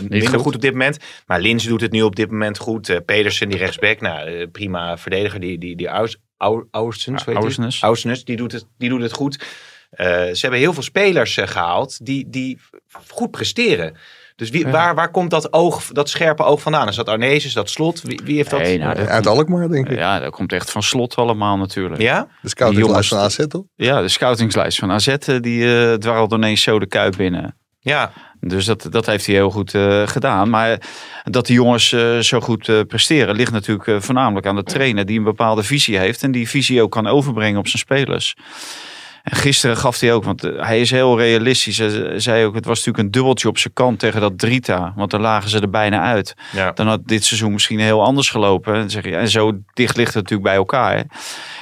[0.09, 0.41] minder goed.
[0.41, 0.55] goed.
[0.55, 0.97] op dit moment.
[1.25, 2.89] Maar Linse doet het nu op dit moment goed.
[2.89, 5.39] Eh, Pedersen, die rechtsback, nou, prima verdediger.
[5.39, 7.23] Die, die, die Aus, Au- Aursens,
[8.19, 9.45] Ja, die doet het, die doet het goed.
[9.97, 12.59] Ze hebben heel veel spelers eh, gehaald die, die
[13.07, 13.97] goed presteren.
[14.35, 14.71] Dus wie, Ja.
[14.71, 16.87] waar, waar komt dat, oog, dat scherpe oog vandaan?
[16.87, 17.45] Is dat Arnees?
[17.45, 18.01] Is dat Slot?
[18.01, 18.59] Wie, wie heeft dat?
[18.59, 19.97] Nee, nou, dat Uit Alkmaar, denk ik.
[19.97, 22.01] Ja, dat komt echt van slot allemaal natuurlijk.
[22.01, 22.27] ja?
[22.41, 23.63] De scoutinglijst van AZ, toch?
[23.75, 27.55] Ja, de scoutingslijst van AZ eh, die eh dwarrelt ineens zo de kuip binnen.
[27.79, 30.49] Ja, Dus dat, dat heeft hij heel goed eh, gedaan.
[30.49, 30.81] Maar
[31.23, 35.17] dat die jongens eh, zo goed eh, presteren, ligt natuurlijk voornamelijk aan de trainer die
[35.17, 36.23] een bepaalde visie heeft.
[36.23, 38.35] En die visie ook kan overbrengen op zijn spelers.
[39.25, 41.77] En gisteren gaf hij ook, want eh, hij is heel realistisch.
[41.77, 44.93] Hij zei ook, het was natuurlijk een dubbeltje op zijn kant tegen dat Drita.
[44.95, 46.33] Want dan lagen ze er bijna uit.
[46.51, 46.71] ja.
[46.71, 48.73] Dan had dit seizoen misschien heel anders gelopen.
[48.75, 50.95] En, zeg je, en zo dicht ligt het natuurlijk bij elkaar.
[50.97, 51.01] hè.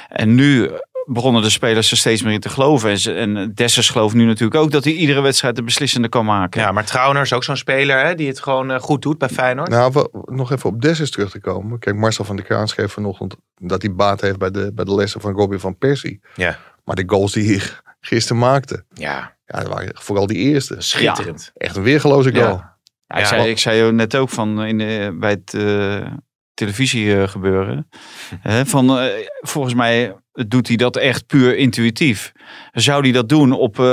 [0.08, 0.70] En nu
[1.06, 2.90] begonnen de spelers er steeds meer in te geloven.
[2.90, 6.24] En, ze- en Dessers gelooft nu natuurlijk ook dat hij iedere wedstrijd de beslissende kan
[6.24, 6.60] maken.
[6.60, 9.28] ja, maar Trauner is ook zo'n speler hè, die het gewoon eh, goed doet bij
[9.28, 9.68] Feyenoord.
[9.68, 11.78] Nou, wa- nog even op Dessus terug te komen.
[11.78, 14.94] Kijk, Marcel van der Kraan schreef vanochtend dat hij baat heeft bij de, bij de
[14.94, 16.20] lessen van Robin van Persie.
[16.34, 16.58] Ja.
[16.84, 17.66] Maar de goals die hij
[18.00, 20.74] gisteren maakte, Ja, ja, dat waren vooral die eerste.
[20.78, 21.50] schitterend.
[21.56, 22.46] Echt een weergeloze goal.
[22.46, 22.72] Ja.
[23.06, 26.06] Ja, ik, Ja, zei, ik zei net ook van in de, bij het eh,
[26.54, 27.88] televisie eh, gebeuren.
[28.40, 29.06] Hè, van, eh,
[29.40, 30.14] volgens mij
[30.48, 32.32] doet hij dat echt puur intuïtief.
[32.72, 33.84] Zou hij dat doen op, eh,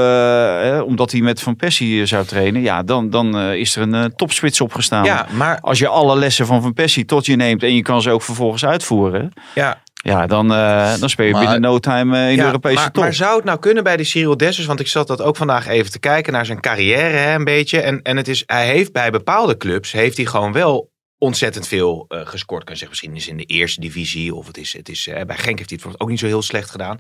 [0.62, 2.62] hè, omdat hij met Van Persie eh, zou trainen?
[2.62, 5.04] Ja, dan, dan eh, is er een eh, topspits opgestaan.
[5.06, 8.02] Ja, maar Als je alle lessen van Van Persie tot je neemt en je kan
[8.02, 9.34] ze ook vervolgens uitvoeren.
[9.56, 12.76] ja, Ja, dan, eh, dan speel je Maar- binnen no time eh, in de Europese
[12.76, 13.04] maar, top.
[13.04, 14.68] maar zou het nou kunnen bij die Cyril Dessers?
[14.68, 17.82] Want ik zat dat ook vandaag even te kijken naar zijn carrière hè, een beetje.
[17.82, 22.06] En, en het is, hij heeft bij bepaalde clubs heeft hij gewoon wel ontzettend veel
[22.08, 22.64] eh, gescoord.
[22.64, 24.36] Kan je zeggen, misschien is in de eerste divisie.
[24.36, 26.70] Of het is, het is bij Genk heeft hij het ook niet zo heel slecht
[26.70, 27.00] gedaan.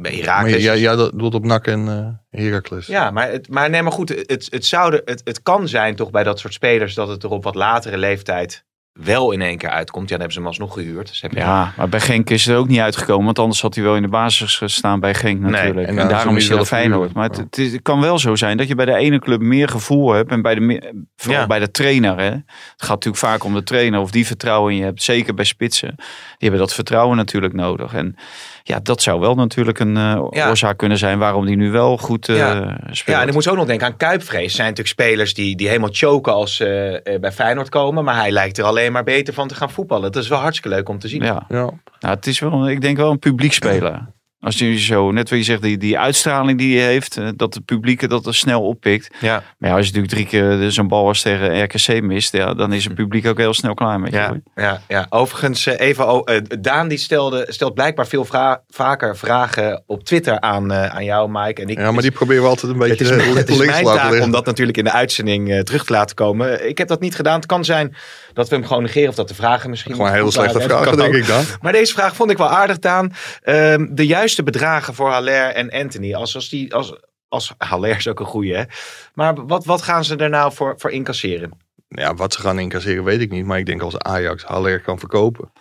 [0.00, 0.62] Bij Maar Heracles.
[0.62, 1.88] ja, ja, dat doet op NAC en
[2.30, 2.86] eh Heracles.
[2.86, 5.96] Ja, maar, het, maar nee, maar goed, het, het, zou de, het, het kan zijn
[5.96, 8.64] toch bij dat soort spelers dat het er op wat latere leeftijd
[9.04, 10.08] wel in één keer uitkomt.
[10.08, 11.08] Ja, dan hebben ze hem alsnog gehuurd.
[11.08, 13.24] Dus heb je Ja, maar bij Genk is het ook niet uitgekomen.
[13.24, 15.88] Want anders had hij wel in de basis gestaan bij Genk natuurlijk.
[15.88, 17.10] en daarom is hij wel Feyenoord.
[17.10, 17.12] verhuren.
[17.14, 17.42] Maar het, Ja.
[17.44, 20.12] het is- het kan wel zo zijn dat je bij de ene club meer gevoel
[20.12, 20.30] hebt.
[20.30, 21.46] En bij de, vooral Ja.
[21.46, 22.16] bij de trainer.
[22.18, 22.30] Hè.
[22.30, 22.42] Het
[22.76, 24.00] gaat natuurlijk vaak om de trainer.
[24.00, 25.02] Of die vertrouwen in je hebt.
[25.02, 25.94] Zeker bij spitsen.
[25.96, 26.04] Die
[26.38, 27.94] hebben dat vertrouwen natuurlijk nodig.
[27.94, 28.16] En
[28.68, 30.48] ja, dat zou wel natuurlijk een eh, Ja.
[30.48, 31.18] oorzaak kunnen zijn.
[31.18, 32.78] Waarom die nu wel goed eh Ja.
[32.90, 33.16] speelt.
[33.16, 34.44] Ja, en ik moest ook nog denken aan Kuipvrees.
[34.44, 38.04] Er zijn natuurlijk spelers die, die helemaal choken als ze eh, bij Feyenoord komen.
[38.04, 40.12] Maar hij lijkt er alleen maar beter van te gaan voetballen.
[40.12, 41.22] Dat is wel hartstikke leuk om te zien.
[41.22, 41.44] ja.
[41.48, 41.70] Ja.
[42.00, 44.06] Nou, het is wel, ik denk wel een publiekspeler.
[44.40, 47.54] Als je zo, net wat je zegt, die, die uitstraling die hij heeft, eh, dat
[47.54, 49.08] het publiek dat er snel oppikt.
[49.20, 49.42] Ja.
[49.58, 52.54] Maar ja, als je natuurlijk drie keer eh, zo'n bal als tegen RKC mist, ja,
[52.54, 54.16] dan is het publiek ook heel snel klaar met je.
[54.16, 55.06] Ja, ja, ja.
[55.08, 60.04] Overigens, eh, even, o- eh, Daan die stelde, stelt blijkbaar veel vra- vaker vragen op
[60.04, 61.62] Twitter aan, eh, aan jou, Mike.
[61.62, 63.56] En ik, ja, maar die proberen we altijd een beetje Het is, mijn- het is
[63.56, 66.68] links mijn laten taak om dat natuurlijk in de uitzending terug te laten komen.
[66.68, 67.36] Ik heb dat niet gedaan.
[67.36, 67.96] Het kan zijn
[68.32, 69.94] dat we hem gewoon negeren of dat de vragen misschien...
[69.94, 70.32] Gewoon waren.
[70.32, 71.44] slechte vragen, kan denk ik dan.
[71.60, 73.12] Maar deze vraag vond ik wel aardig, Daan.
[73.42, 76.14] Ehm, de juiste bedragen voor Haller en Anthony.
[76.14, 76.74] Als, als die...
[76.74, 78.62] Als, als Haller is ook een goeie, hè?
[79.14, 81.50] Maar wat, wat gaan ze er nou voor, voor incasseren?
[81.88, 83.44] Ja, wat ze gaan incasseren weet ik niet.
[83.44, 85.52] Maar ik denk als Ajax Haller kan verkopen.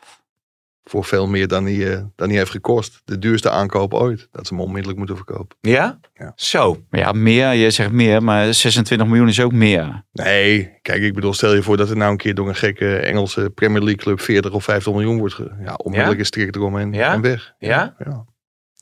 [0.84, 3.02] Voor veel meer dan hij, eh, dan hij heeft gekost.
[3.06, 4.28] De duurste aankoop ooit.
[4.32, 5.58] Dat ze hem onmiddellijk moeten verkopen.
[5.62, 6.00] Ja?
[6.14, 6.32] Ja.
[6.36, 6.84] Zo.
[6.92, 10.04] Ja, meer, je zegt meer, maar 26 miljoen is ook meer.
[10.12, 12.98] Nee, kijk, ik bedoel, stel je voor dat er nou een keer door een gekke
[12.98, 15.34] Engelse Premier League club 40 of 50 miljoen wordt.
[15.34, 17.14] Ge ja, onmiddellijk is strik erom en, Ja?
[17.14, 17.54] en weg.
[17.60, 17.96] Ja?
[18.00, 18.26] ja,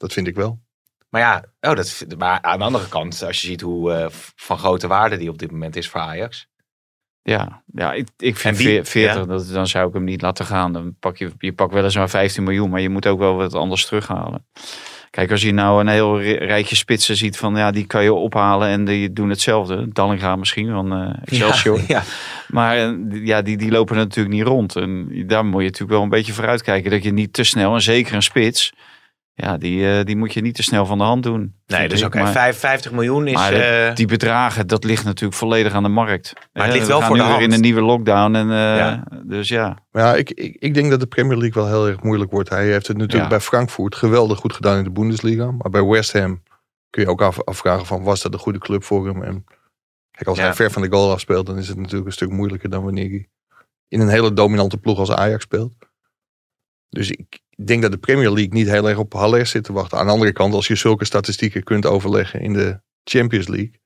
[0.06, 0.60] dat vind ik wel.
[1.10, 4.58] Maar ja, oh, dat, maar aan de andere kant, als je ziet hoe eh, van
[4.58, 6.48] grote waarde die op dit moment is voor Ajax.
[7.22, 9.26] Ja, ja ik, ik vind En wie- veer- 40, ja.
[9.26, 10.74] dat, dan zou ik hem niet laten gaan.
[10.74, 13.86] Dan pak je, je pakt weliswaar 15 miljoen, maar je moet ook wel wat anders
[13.86, 14.46] terughalen.
[15.10, 18.14] Kijk, als je nou een heel ri- rijtje spitsen ziet van ja, die kan je
[18.14, 19.88] ophalen en die doen hetzelfde.
[19.92, 21.78] Dallinga misschien van eh Excelsior.
[21.78, 22.04] Ja, ja.
[22.48, 22.94] Maar eh,
[23.26, 24.76] ja, die, die lopen natuurlijk niet rond.
[24.76, 26.92] En daar moet je natuurlijk wel een beetje vooruit kijken.
[26.92, 28.74] Dat je niet te snel, en zeker een spits,
[29.38, 31.56] ja, die, eh, die moet je niet te snel van de hand doen.
[31.68, 33.34] Nee, dus oké, Maar- 55 miljoen is...
[33.34, 36.34] maar eh, die bedragen, dat ligt natuurlijk volledig aan de markt.
[36.54, 37.46] Maar het ligt we wel voor nu de weer hand.
[37.48, 38.36] in een nieuwe lockdown.
[38.36, 39.04] En, eh, Ja.
[39.24, 42.04] Dus ja, Maar ja, ik, ik, ik denk dat de Premier League wel heel erg
[42.04, 42.50] moeilijk wordt.
[42.50, 43.38] Hij heeft het natuurlijk Ja.
[43.38, 45.52] bij Frankfurt geweldig goed gedaan in de Bundesliga.
[45.52, 46.44] Maar bij West Ham
[46.90, 49.24] kun je ook af, afvragen van was dat een goede club voor hem.
[49.24, 49.44] En
[50.12, 50.44] kijk, als Ja.
[50.44, 53.10] hij ver van de goal afspeelt, dan is het natuurlijk een stuk moeilijker dan wanneer
[53.10, 53.28] hij
[53.88, 55.74] in een hele dominante ploeg als Ajax speelt.
[56.90, 59.98] Dus ik denk dat de Premier League niet heel erg op Haller zit te wachten.
[59.98, 63.80] Aan de andere kant, als je zulke statistieken kunt overleggen in de Champions League.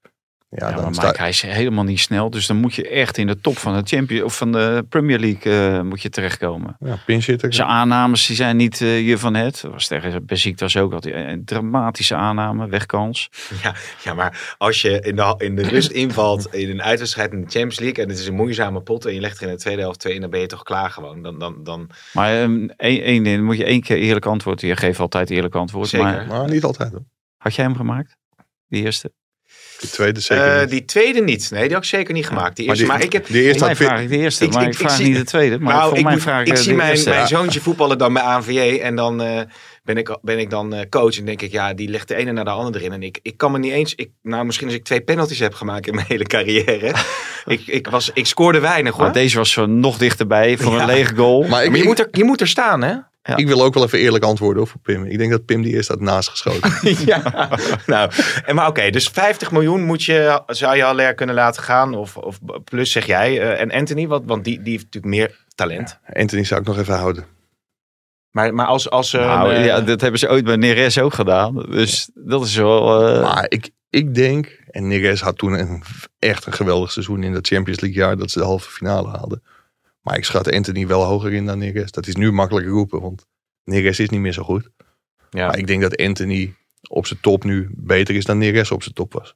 [0.51, 2.29] Ja, Ja, dan maar sta- Mike, hij is helemaal niet snel.
[2.29, 5.19] Dus dan moet je echt in de top van de, Champions, of van de Premier
[5.19, 6.75] League eh, moet je terechtkomen.
[6.79, 7.53] ja, pinchitter.
[7.53, 9.61] Zijn aannames die zijn niet eh, je van het.
[9.61, 13.29] Was tegen Besiktas ook had hij een dramatische aanname, wegkans.
[13.63, 17.37] Ja, ja, maar als je in de, in de rust invalt in een uitwedstrijd in
[17.41, 19.59] de Champions League en het is een moeizame pot en je legt er in de
[19.59, 21.21] tweede helft twee in, dan ben je toch klaar gewoon.
[21.21, 24.61] Dan, dan, dan, Maar ehm, één, één ding, moet je één keer eerlijk antwoord.
[24.61, 25.87] Je geeft altijd eerlijk antwoord.
[25.87, 26.07] Zeker.
[26.07, 27.03] Maar Maar niet altijd hoor.
[27.37, 28.17] had jij hem gemaakt?
[28.67, 29.11] Die eerste?
[29.79, 30.69] Die tweede zeker Eh, niet.
[30.69, 31.51] die tweede niet.
[31.51, 32.55] Nee, die had ik zeker niet gemaakt.
[32.55, 34.53] Die Maar eerste, die- maar, ik heb, Die eerste had vraag ik de eerste, Ik-
[34.53, 35.59] maar ik- vraag zie- niet de tweede.
[35.59, 38.23] Maar nou, voor ik, mij vraag ik de zie mijn, mijn zoontje voetballen dan bij
[38.23, 39.41] ANVJ en dan eh,
[39.83, 42.31] ben, ik, ben ik dan eh, coach en denk ik, ja, die legt de ene
[42.31, 42.91] naar de andere erin.
[42.93, 45.53] En ik, ik kan me niet eens, ik, nou misschien als ik twee penalties heb
[45.53, 46.93] gemaakt in mijn hele carrière.
[47.45, 49.03] ik, ik, was, ik scoorde weinig hoor.
[49.03, 50.79] Maar deze was zo nog dichterbij voor Ja.
[50.79, 51.39] een lege goal.
[51.47, 52.95] Maar ik, maar je, ik, moet er, je moet er staan hè?
[53.21, 53.37] Ja.
[53.37, 55.05] ik wil ook wel even eerlijk antwoorden voor Pim.
[55.05, 56.71] Ik denk dat Pim die eerst had naast geschoten.
[57.05, 57.49] ja,
[57.85, 58.11] nou,
[58.45, 62.17] en maar oké, dus 50 miljoen moet je, zou je Haller kunnen laten gaan, of,
[62.17, 63.41] of plus zeg jij.
[63.41, 65.99] Eh, en Anthony, wat, want die, die heeft natuurlijk meer talent.
[66.13, 67.25] Anthony zou ik nog even houden.
[68.31, 70.99] Maar, maar als, als eh, Nou, een, eh, ja, dat hebben ze ooit bij Neres
[70.99, 71.55] ook gedaan.
[71.55, 73.01] Dus dat is wel...
[73.21, 75.83] Maar ik, ik denk, en Neres had toen een,
[76.19, 79.43] echt een geweldig seizoen in dat Champions League jaar dat ze de halve finale haalden.
[80.09, 81.91] Maar ik schat Anthony wel hoger in dan Neres.
[81.91, 83.25] Dat is nu makkelijk roepen, want
[83.63, 84.69] Neres is niet meer zo goed.
[85.29, 85.45] ja.
[85.47, 86.53] Maar ik denk dat Anthony
[86.89, 89.35] op zijn top nu beter is dan Neres op zijn top was.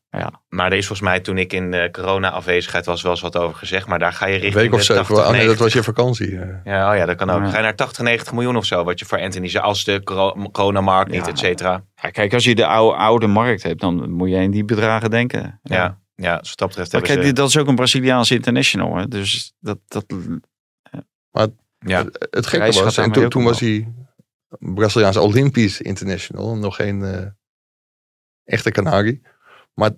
[0.49, 3.57] Maar er is volgens mij toen ik in eh, corona-afwezigheid was wel eens wat over
[3.57, 3.87] gezegd.
[3.87, 5.05] Maar daar ga je Een richting week of de zeven.
[5.05, 5.63] 80, Oh, nee, dat 90.
[5.63, 6.39] was je vakantie.
[6.39, 6.47] eh.
[6.63, 7.41] Ja, oh ja, dat kan ook.
[7.41, 7.49] Ja.
[7.49, 10.01] Ga je naar 80, 90 miljoen of zo, wat je voor Anthony zou, als de
[10.03, 11.31] coro- coronamarkt niet, Ja.
[11.31, 11.83] et cetera.
[11.95, 15.09] ja, kijk, als je de oude, oude markt hebt, dan moet je in die bedragen
[15.09, 15.59] denken.
[15.63, 16.01] Ja.
[16.15, 17.33] ja, dus wat dat betreft Maar kijk, ze...
[17.33, 18.95] dat is ook een Braziliaanse international.
[18.95, 19.07] Hè?
[19.07, 20.05] Dus dat, dat,
[21.79, 22.03] ja.
[22.03, 23.93] Het, het gekke was, en toen, toen was hij
[24.59, 27.25] Braziliaans Olympisch International, nog geen eh,
[28.43, 29.21] echte Canari.
[29.73, 29.91] Maar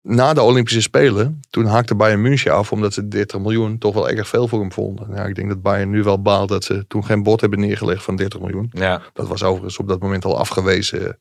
[0.00, 4.08] na de Olympische Spelen, toen haakte Bayern München af, omdat ze 30 miljoen toch wel
[4.08, 5.14] erg veel voor hem vonden.
[5.14, 8.02] Ja, ik denk dat Bayern nu wel baalt dat ze toen geen bod hebben neergelegd
[8.04, 8.70] van 30 miljoen.
[8.72, 9.02] ja.
[9.12, 11.18] Dat was overigens op dat moment al afgewezen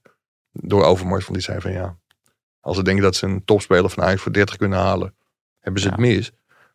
[0.51, 1.97] door Overmars, want die zei van ja,
[2.59, 5.15] als ze denken dat ze een topspeler van Ajax voor 30 kunnen halen,
[5.59, 6.31] hebben ze het mis.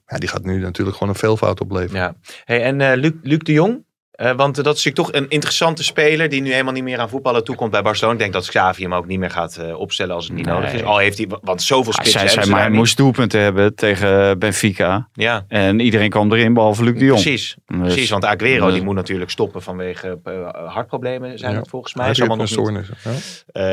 [0.06, 2.00] Ja, die gaat nu natuurlijk gewoon een veelvoud opleveren.
[2.00, 2.14] Ja.
[2.44, 3.84] Hey, en eh, Luc, Luc de Jong?
[4.10, 7.08] Eh, want dat is natuurlijk toch een interessante speler die nu helemaal niet meer aan
[7.08, 8.12] voetballen toekomt bij Barcelona.
[8.12, 10.54] Ik denk dat Xavi hem ook niet meer gaat eh, opstellen als het niet Nee.
[10.54, 10.82] nodig is.
[10.82, 12.78] Al heeft hij, want zoveel spitsen hebben ze maar hij niet.
[12.78, 15.08] moest doelpunten hebben tegen Benfica.
[15.12, 17.20] Ja, En iedereen kwam erin, behalve Luc de Jong.
[17.22, 17.56] precies.
[17.66, 20.18] Dus- Precies, want Aguero Dus- die moet natuurlijk stoppen vanwege
[20.66, 21.58] hartproblemen zijn Ja.
[21.58, 22.04] het volgens mij.
[22.04, 22.88] Hij Is allemaal nog niet.
[23.04, 23.10] Ja.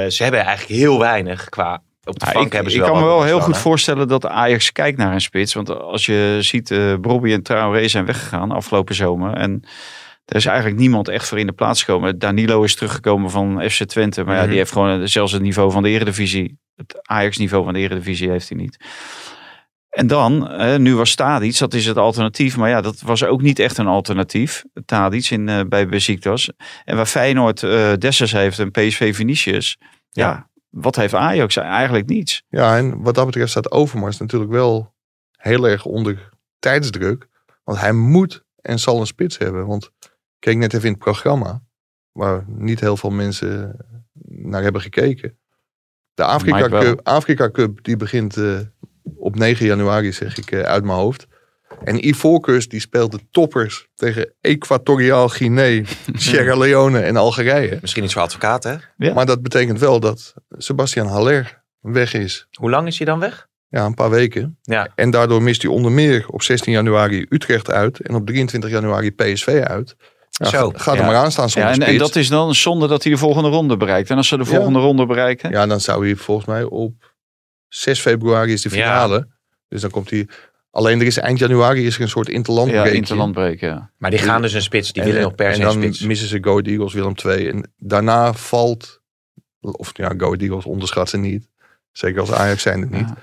[0.04, 1.82] Eh, ze hebben eigenlijk heel weinig qua...
[2.06, 4.26] Op de Ja, ik, hebben ze ik wel kan me wel heel goed voorstellen dat
[4.26, 5.54] Ajax kijkt naar een spits.
[5.54, 9.34] Want als je ziet, eh Brobby en Traoré zijn weggegaan afgelopen zomer.
[9.34, 9.64] En
[10.26, 12.20] er is eigenlijk niemand echt voor in de plaats gekomen.
[12.20, 14.24] Danilo is teruggekomen van FC Twente.
[14.24, 14.50] Maar ja, Mhm.
[14.50, 16.58] die heeft gewoon zelfs het niveau van de Eredivisie.
[16.76, 18.78] Het Ajax-niveau van de Eredivisie heeft hij niet.
[19.90, 22.58] En dan, eh, nu was Tadic, dat is het alternatief.
[22.58, 24.64] Maar ja, dat was ook niet echt een alternatief.
[24.86, 26.50] Tadic in, eh, bij Besiktas.
[26.86, 29.78] En waar Feyenoord eh Dessers heeft en PSV Vinicius.
[30.10, 30.28] Ja.
[30.28, 30.52] Ja.
[30.74, 31.56] Wat heeft Ajax?
[31.56, 32.44] Eigenlijk niets.
[32.50, 34.94] Ja, en wat dat betreft staat Overmars natuurlijk wel
[35.32, 37.28] heel erg onder tijdsdruk.
[37.64, 39.66] Want hij moet en zal een spits hebben.
[39.66, 40.10] Want ik
[40.40, 41.64] keek net even in het programma,
[42.12, 43.76] waar niet heel veel mensen
[44.26, 45.38] naar hebben gekeken.
[46.14, 46.68] De Afrika.
[46.68, 48.60] Cup, Afrika Cup die begint eh,
[49.16, 51.28] op 9 januari, zeg ik eh, uit mijn hoofd.
[51.84, 55.84] En Ivoorkust die speelt de toppers tegen Equatoriaal Guinea,
[56.14, 57.78] Sierra Leone en Algerije.
[57.82, 58.76] Misschien iets voor advocaat, hè?
[58.98, 59.14] Ja.
[59.14, 62.48] Maar dat betekent wel dat Sebastian Haller weg is.
[62.52, 63.48] Hoe lang is hij dan weg?
[63.70, 64.58] Ja, een paar weken.
[64.62, 64.88] Ja.
[64.96, 68.00] En daardoor mist hij onder meer op 16 januari Utrecht uit.
[68.00, 69.96] En op 23 januari PSV uit.
[70.30, 71.06] Ja, Zo, ga, ga er ja.
[71.06, 73.50] maar aan staan zonder Ja, en, en dat is dan zonder dat hij de volgende
[73.50, 74.10] ronde bereikt.
[74.10, 77.14] En als ze de volgende ronde bereiken, Ja, dan zou hij volgens mij op
[77.68, 78.76] 6 februari is de Ja.
[78.76, 79.28] finale.
[79.68, 80.28] Dus dan komt hij...
[80.76, 82.98] Alleen er is eind januari is er een soort interland ja, breekje.
[82.98, 83.68] interland breken.
[83.68, 83.90] Ja.
[83.98, 84.94] Maar die gaan dus een spits.
[84.94, 86.02] Die En- willen nog per En se dan een spits.
[86.02, 87.48] missen ze Go Eagles Willem II.
[87.50, 89.02] En daarna valt...
[89.62, 91.50] Of ja, Go Eagles onderschat ze niet.
[91.92, 93.08] Zeker als Ajax zijn het niet.
[93.08, 93.18] Ja.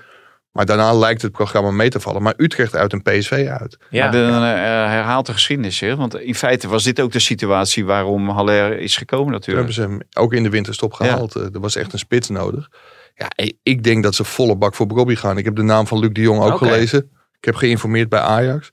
[0.51, 2.21] Maar daarna lijkt het programma mee te vallen.
[2.21, 3.77] Maar Utrecht uit en PSV uit.
[3.89, 4.49] Ja, Maar dan eh,
[4.89, 5.95] herhaalt de geschiedenis zich.
[5.95, 9.67] Want in feite was dit ook de situatie waarom Haller is gekomen Toen natuurlijk.
[9.67, 11.35] hebben ze hem ook in de winterstop gehaald.
[11.35, 12.69] Eh, Er was echt een spits nodig.
[13.15, 13.27] Ja,
[13.63, 15.37] ik denk dat ze volle bak voor Bobby gaan.
[15.37, 16.65] Ik heb de naam van Luc de Jong ook Oké.
[16.65, 17.11] gelezen.
[17.41, 18.71] Ik heb geïnformeerd bij Ajax.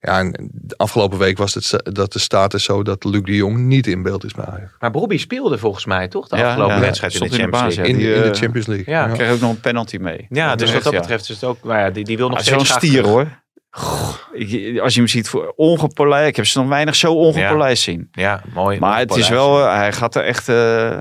[0.00, 3.58] Ja, en de afgelopen week was het dat de status zo dat Luc de Jong
[3.58, 4.72] niet in beeld is bij Ajax.
[4.78, 6.80] Maar Bobby speelde volgens mij toch de Ja, afgelopen ja.
[6.80, 7.94] wedstrijd in de in de Champions basis, League.
[7.94, 8.94] In, die, in de eh, Champions League.
[8.94, 9.12] ja, Ja.
[9.14, 10.26] Kreeg ook nog een penalty mee.
[10.28, 10.98] Ja, dus wat Terecht, dat ja.
[11.00, 11.62] betreft is het ook...
[11.62, 13.42] Maar ja, die, die wil nog Hij is wel steeds een graag stier hoor.
[13.70, 16.28] Goh, ik- als je hem ziet voor ongepolijst.
[16.28, 18.08] Ik heb ze nog weinig zo ongepolijst zien.
[18.12, 18.78] Ja, mooi.
[18.78, 20.54] Maar het is wel, eh, hij gaat er echt eh,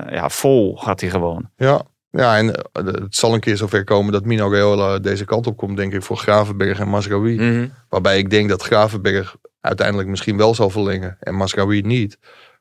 [0.10, 1.50] ja, vol gaat hij gewoon.
[1.56, 1.82] Ja.
[2.10, 5.58] Ja, en eh, het zal een keer zover komen dat Mino Raiola deze kant op
[5.58, 7.36] komt, denk ik, voor Gravenberg en Masraoui.
[7.36, 7.68] Mhm.
[7.90, 12.18] Waarbij ik denk dat Gravenberg uiteindelijk misschien wel zal verlengen en Masraoui niet.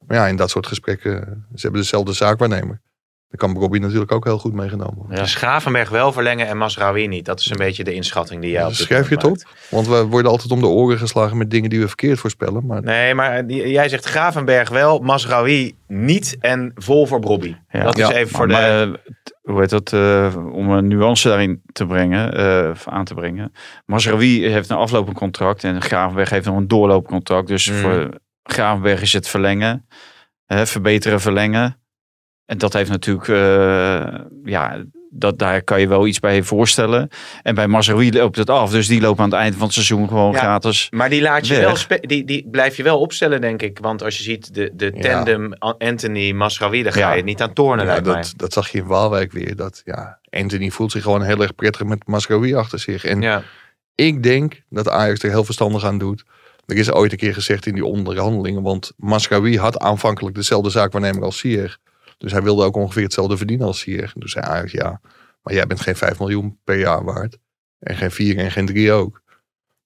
[0.06, 2.80] Maar ja, in dat soort gesprekken, ze hebben dezelfde zaakwaarnemer.
[3.28, 5.16] Daar kan Robbie natuurlijk ook heel goed meegenomen worden.
[5.16, 5.22] Ja.
[5.22, 7.24] Dus Gravenberg wel verlengen en Masraoui niet.
[7.24, 9.42] Dat is een beetje de inschatting die jij op Dus dit schrijf je het moment
[9.44, 9.48] op?
[9.48, 9.70] maakt.
[9.70, 12.66] Want we worden altijd om de oren geslagen met dingen die we verkeerd voorspellen.
[12.66, 17.54] Maar Nee, maar die- jij zegt Gravenberg wel, Masraoui niet en vol voor Bobby.
[17.68, 17.82] Ja.
[17.82, 18.52] Dat is Ja, even voor de...
[18.52, 18.94] Maar, eh,
[19.42, 19.92] hoe heet dat?
[19.92, 22.34] eh, om een nuance daarin te brengen,
[22.64, 23.52] eh, of aan te brengen.
[23.86, 27.48] Mazraoui heeft een aflopend contract en Gravenberg heeft nog een doorlopend contract.
[27.48, 27.76] Dus Mm.
[27.76, 28.08] voor
[28.42, 29.86] Gravenberg is het verlengen,
[30.46, 31.80] hè, verbeteren, verlengen.
[32.46, 37.08] En dat heeft natuurlijk, eh, ja, dat, daar kan je wel iets bij voorstellen.
[37.42, 40.08] En bij Mazraoui loopt het af, dus die lopen aan het eind van het seizoen
[40.08, 40.38] gewoon Ja.
[40.38, 40.86] gratis.
[40.90, 41.86] Maar die, laat je Weg.
[41.88, 43.78] wel die, die blijf je wel opstellen, denk ik.
[43.78, 45.00] Want als je ziet de, de Ja.
[45.00, 47.12] tandem Anthony Masraoui, daar ga Ja.
[47.12, 48.14] je niet aan tornen, ja, lijkt mij.
[48.14, 49.56] dat, dat zag je in Waalwijk weer.
[49.56, 53.04] Dat, ja, Anthony voelt zich gewoon heel erg prettig met Masraoui achter zich.
[53.04, 53.42] En Ja.
[53.94, 56.24] ik denk dat Ajax er heel verstandig aan doet.
[56.66, 58.62] Er is ooit een keer gezegd in die onderhandelingen.
[58.62, 61.78] Want Masraoui had aanvankelijk dezelfde zaakwaarnemer als Sier.
[62.16, 64.12] Dus hij wilde ook ongeveer hetzelfde verdienen als Sier.
[64.14, 65.00] Dus zei Ajax ja,
[65.42, 67.38] maar jij bent geen 5 miljoen per jaar waard.
[67.78, 69.22] En geen 4 en geen 3 ook.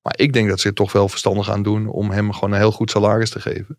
[0.03, 2.59] Maar ik denk dat ze er toch wel verstandig aan doen om hem gewoon een
[2.59, 3.79] heel goed salaris te geven.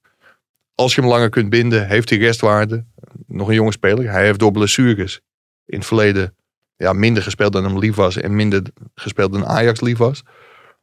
[0.75, 2.85] Als je hem langer kunt binden, heeft hij restwaarde.
[3.27, 4.11] Nog een jonge speler.
[4.11, 5.21] Hij heeft door blessures
[5.65, 6.35] in het verleden
[6.77, 8.17] ja, minder gespeeld dan hem lief was.
[8.17, 8.61] En minder
[8.95, 10.23] gespeeld dan Ajax lief was.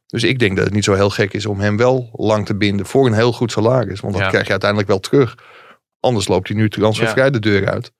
[0.07, 2.55] Dus ik denk dat het niet zo heel gek is om hem wel lang te
[2.55, 3.99] binden voor een heel goed salaris.
[3.99, 4.29] Want dat Ja.
[4.29, 5.37] krijg je uiteindelijk wel terug.
[5.99, 7.91] Anders loopt hij nu transfervrij de deur uit.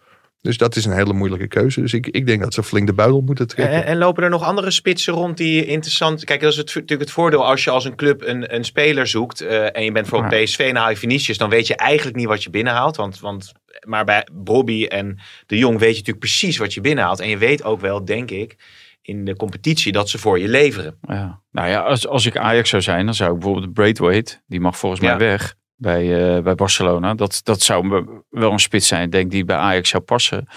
[0.42, 1.82] Dus dat is een hele moeilijke keuze.
[1.82, 3.76] Dus ik, ik denk dat ze flink de buidel moeten trekken.
[3.76, 6.24] En, en lopen er nog andere spitsen rond die interessant...
[6.24, 9.08] Kijk, dat is het, natuurlijk het voordeel als je als een club een, een speler
[9.08, 9.42] zoekt...
[9.42, 10.44] eh, en je bent bijvoorbeeld Ja.
[10.44, 11.38] PSV en haal je Vinicius...
[11.38, 12.96] dan weet je eigenlijk niet wat je binnenhaalt.
[12.96, 13.52] Want, want,
[13.88, 17.20] maar bij Bobby en de Jong weet je natuurlijk precies wat je binnenhaalt.
[17.20, 18.56] En je weet ook wel, denk ik,
[19.02, 19.92] in de competitie...
[19.92, 20.98] dat ze voor je leveren.
[21.02, 21.42] Ja.
[21.52, 24.78] Nou ja, als, als ik Ajax zou zijn, dan zou ik bijvoorbeeld Braithwaite, die mag
[24.78, 25.18] volgens mij Ja.
[25.18, 27.14] weg bij, eh, bij Barcelona.
[27.14, 30.48] Dat, dat zou wel een spits zijn, denk ik, die bij Ajax zou passen.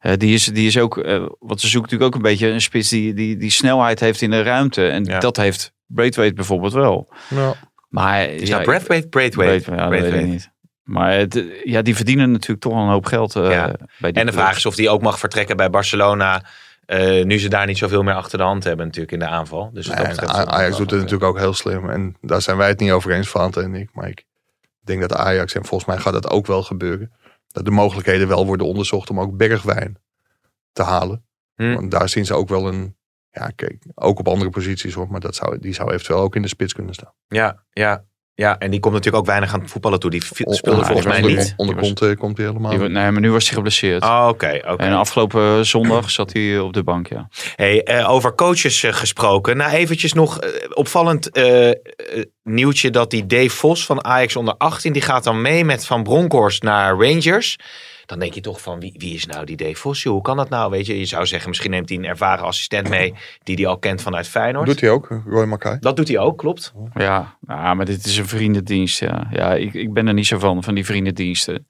[0.00, 2.60] Eh, die, is, die is ook, eh want ze zoeken natuurlijk ook een beetje een
[2.60, 4.88] spits die, die, die snelheid heeft in de ruimte.
[4.88, 5.18] En Ja.
[5.18, 7.12] dat heeft Braithwaite bijvoorbeeld wel.
[7.28, 7.54] Ja.
[7.88, 9.08] Maar Is ja, dat Braithwaite?
[9.08, 9.70] Braithwaite.
[9.70, 10.50] Braithwaite, ja, dat weet ik niet.
[10.82, 13.66] Maar het, ja, die verdienen natuurlijk toch een hoop geld eh, Ja.
[13.98, 14.34] bij die En de club.
[14.44, 16.42] vraag is of die ook mag vertrekken bij Barcelona...
[16.86, 19.70] eh, nu ze daar niet zoveel meer achter de hand hebben natuurlijk in de aanval.
[19.72, 21.90] Dus wat Nee, dat en betreft A- Ajax doet het natuurlijk ook heel slim.
[21.90, 23.88] En daar zijn wij het niet over eens, Fante en ik.
[23.92, 24.24] Maar ik
[24.86, 27.12] denk dat Ajax, en volgens mij gaat dat ook wel gebeuren.
[27.46, 30.02] Dat de mogelijkheden wel worden onderzocht om ook Bergwijn
[30.72, 31.24] te halen.
[31.54, 31.74] Hm.
[31.74, 32.96] Want daar zien ze ook wel een...
[33.30, 35.10] Ja, kijk, ook op andere posities hoor.
[35.10, 37.12] Maar dat zou, die zou eventueel ook in de spits kunnen staan.
[37.26, 40.10] Ja, ja, ja, en die komt natuurlijk ook weinig aan het voetballen toe.
[40.10, 41.54] Die speelde volgens mij onder- niet.
[41.56, 42.70] Onder was- Conte komt hij helemaal.
[42.70, 44.02] Die, nee, maar nu was hij geblesseerd.
[44.02, 44.82] Oh, Oké, oké.
[44.82, 47.28] En afgelopen zondag zat hij op de bank, ja.
[47.56, 49.56] Hey, eh, over coaches eh, gesproken.
[49.56, 51.74] Nou, eventjes nog eh, opvallend eh, eh,
[52.42, 56.02] nieuwtje dat die Dave Vos van Ajax onder 18, die gaat dan mee met Van
[56.02, 57.56] Bronckhorst naar Rangers.
[58.06, 60.02] Dan denk je toch van, wie, wie is nou die Dave Vos?
[60.02, 60.12] joh?
[60.12, 60.70] Hoe kan dat nou?
[60.70, 63.78] Weet je, je zou zeggen, misschien neemt hij een ervaren assistent mee, die hij al
[63.78, 64.66] kent vanuit Feyenoord.
[64.66, 65.76] Doet hij ook, Roy Mackay.
[65.80, 66.72] Dat doet hij ook, klopt.
[66.94, 69.00] Ja, ja, maar dit is een vriendendienst.
[69.00, 71.66] Ja, ja ik, ik ben er niet zo van, van die vriendendiensten.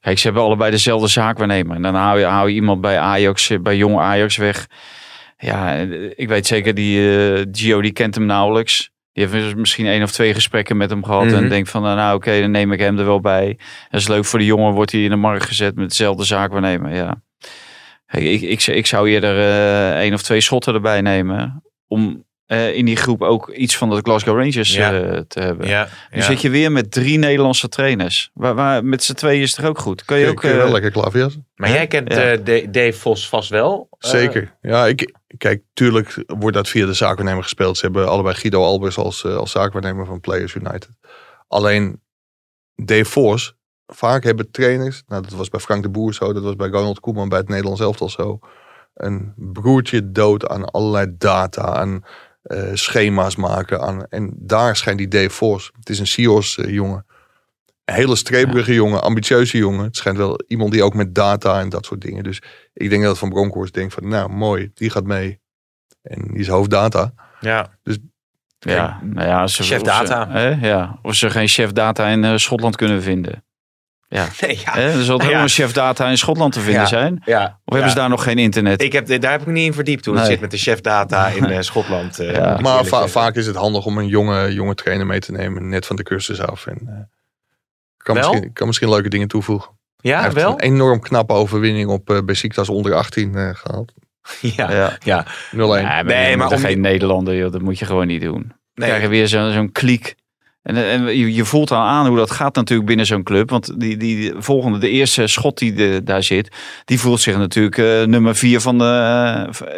[0.00, 1.76] Kijk, ze hebben allebei dezelfde zaakwaarnemer.
[1.76, 4.66] En dan hou je, hou je iemand bij Ajax, eh, bij jong Ajax weg.
[5.38, 8.90] Ja, eh, ik weet zeker, die eh, Gio, die kent hem nauwelijks.
[9.14, 11.24] Die heeft dus misschien één of twee gesprekken met hem gehad.
[11.24, 11.34] Mhm.
[11.34, 13.58] En denkt van, nou, nou oké, dan neem ik hem er wel bij.
[13.90, 16.94] Dat is leuk voor de jongen, wordt hij in de markt gezet met dezelfde zaakwaarnemer.
[16.94, 17.22] Ja.
[18.06, 21.62] Kijk, ik, ik, ik zou eerder eh één of twee schotten erbij nemen.
[21.88, 25.00] Om eh, in die groep ook iets van de Glasgow Rangers Ja.
[25.00, 25.68] eh, te hebben.
[25.68, 28.30] Ja, Nu zit je weer met drie Nederlandse trainers.
[28.34, 30.04] Waar, waar, met z'n tweeën is het toch ook goed?
[30.04, 30.36] Kun je ook...
[30.36, 31.46] Kun je wel eh, lekker klaverjassen.
[31.54, 32.32] Maar jij kent Ja.
[32.32, 33.88] eh, Dave Vos vast wel.
[33.98, 34.54] Zeker.
[34.62, 37.76] Ja, ik, kijk, tuurlijk wordt dat via de zaakwaarnemer gespeeld.
[37.76, 40.90] Ze hebben allebei Guido Albers als, eh, als zaakwaarnemer van Players United.
[41.48, 42.02] Alleen
[42.74, 46.56] Dave Vos, vaak hebben trainers, nou dat was bij Frank de Boer zo, dat was
[46.56, 48.38] bij Ronald Koeman bij het Nederlands elftal zo,
[48.94, 52.04] een broertje dood aan allerlei data, aan
[52.42, 53.80] eh, schema's maken.
[53.80, 57.06] Aan, en daar schijnt die Dave Vos, het is een Sios eh, jongen,
[57.84, 59.84] een hele streberige jongen, ambitieuze jongen.
[59.84, 62.22] Het schijnt wel iemand die ook met data en dat soort dingen.
[62.22, 62.42] Dus
[62.72, 65.40] ik denk dat Van Bronckhorst denkt van, nou mooi, die gaat mee.
[66.02, 67.12] En die is hoofddata.
[67.40, 67.70] Ja.
[68.58, 70.28] ja, nou ja, ze, Chef of ze- data.
[70.30, 73.44] hè, ja, of ze geen chef data in eh, Schotland kunnen vinden.
[74.08, 74.26] Ja.
[74.40, 74.72] Nee, ja.
[74.72, 75.42] Hè, er zal wel ja.
[75.42, 76.86] een chef data in Schotland te vinden Ja.
[76.88, 77.22] zijn.
[77.24, 77.44] ja.
[77.44, 77.88] Of hebben Ja.
[77.88, 78.82] ze daar nog geen internet?
[78.82, 80.32] Ik heb, daar heb ik me niet in verdiept hoe het Nee.
[80.32, 82.18] zit met de chef data in eh, Schotland.
[82.18, 83.10] eh, Maar eerlijk va- zeggen.
[83.10, 86.02] vaak is het handig om een jonge, jonge trainer mee te nemen, net van de
[86.02, 86.66] cursus af.
[86.66, 86.94] En eh,
[88.04, 88.30] kan, Wel?
[88.30, 89.70] misschien, kan misschien leuke dingen toevoegen.
[89.96, 90.50] Ja, Hij heeft wel?
[90.52, 93.92] een enorm knappe overwinning op uh, Besiktas onder 18 eh, gehaald.
[93.92, 94.00] 0-1.
[94.56, 94.96] Ja, Ja.
[95.04, 95.26] ja.
[95.52, 98.42] Nee, Nee, nee, maar maar om geen Nederlander, joh, dat moet je gewoon niet doen.
[98.42, 98.88] Dan Nee.
[98.88, 100.14] krijg je weer zo- zo'n kliek.
[100.62, 103.50] En, en je, je voelt al aan hoe dat gaat natuurlijk binnen zo'n club.
[103.50, 106.48] Want die, die volgende, de eerste schot die de- daar zit,
[106.84, 108.84] die voelt zich natuurlijk eh, nummer vier van de.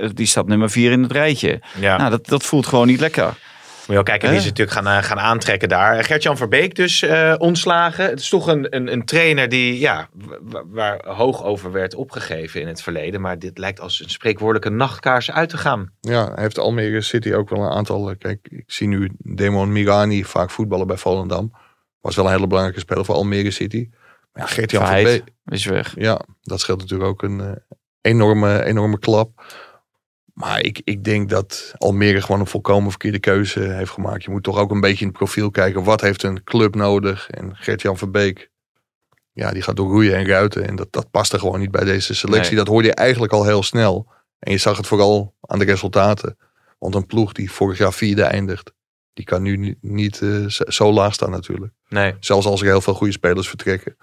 [0.01, 1.61] eh, die staat nummer vier in het rijtje.
[1.81, 1.97] ja.
[1.97, 3.35] Nou, dat, dat voelt gewoon niet lekker.
[3.87, 6.05] Moet je wel kijken wie ze natuurlijk gaan, eh, gaan aantrekken daar.
[6.05, 8.05] Gert-Jan Verbeek dus eh, ontslagen.
[8.05, 10.09] Het is toch een, een, een trainer die, ja,
[10.41, 13.21] wa- waar hoog over werd opgegeven in het verleden.
[13.21, 15.93] Maar dit lijkt als een spreekwoordelijke nachtkaars uit te gaan.
[16.01, 18.11] Ja, hij heeft Almere City ook wel een aantal.
[18.11, 21.53] eh, Kijk, ik zie nu Demon Mirani vaak voetballen bij Volendam.
[22.01, 23.89] Was wel een hele belangrijke speler voor Almere City.
[24.33, 25.23] Maar ja, Gert-Jan Verbeek.
[25.47, 25.95] is weg.
[25.99, 27.63] Ja, dat scheelt natuurlijk ook een
[28.01, 29.45] enorme, enorme klap.
[30.37, 34.23] Maar ik, ik denk dat Almere gewoon een volkomen verkeerde keuze heeft gemaakt.
[34.25, 35.85] Je moet toch ook een beetje in het profiel kijken.
[35.85, 37.31] Wat heeft een club nodig?
[37.31, 38.51] En Gert-Jan Verbeek,
[39.33, 40.67] ja, die gaat door roeien en ruiten.
[40.69, 42.55] En dat, dat past er gewoon niet bij deze selectie.
[42.55, 42.65] Nee.
[42.65, 44.07] Dat hoorde je eigenlijk al heel snel.
[44.39, 46.39] En je zag het vooral aan de resultaten.
[46.79, 48.73] Want een ploeg die vorig jaar vierde eindigt,
[49.13, 51.73] die kan nu ni- niet eh, zo- laag staan natuurlijk.
[51.89, 53.97] Nee, Zelfs als er heel veel goede spelers vertrekken.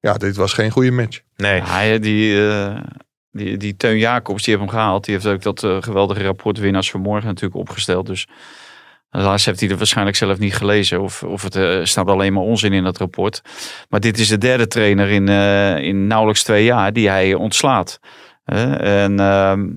[0.00, 1.20] Ja, dit was geen goede match.
[1.36, 1.62] nee.
[1.62, 2.80] Ja, die, eh,
[3.38, 5.04] die, die Teun Jacobs, die heeft hem gehaald.
[5.04, 8.06] Die heeft ook dat eh, geweldige rapport Winnaars vanmorgen natuurlijk opgesteld.
[8.06, 8.26] Dus
[9.10, 11.00] helaas heeft hij het waarschijnlijk zelf niet gelezen.
[11.02, 13.42] Of, of het eh, staat alleen maar onzin in dat rapport.
[13.88, 18.00] Maar dit is de derde trainer in, eh, in nauwelijks twee jaar die hij ontslaat.
[18.44, 19.68] En ehm,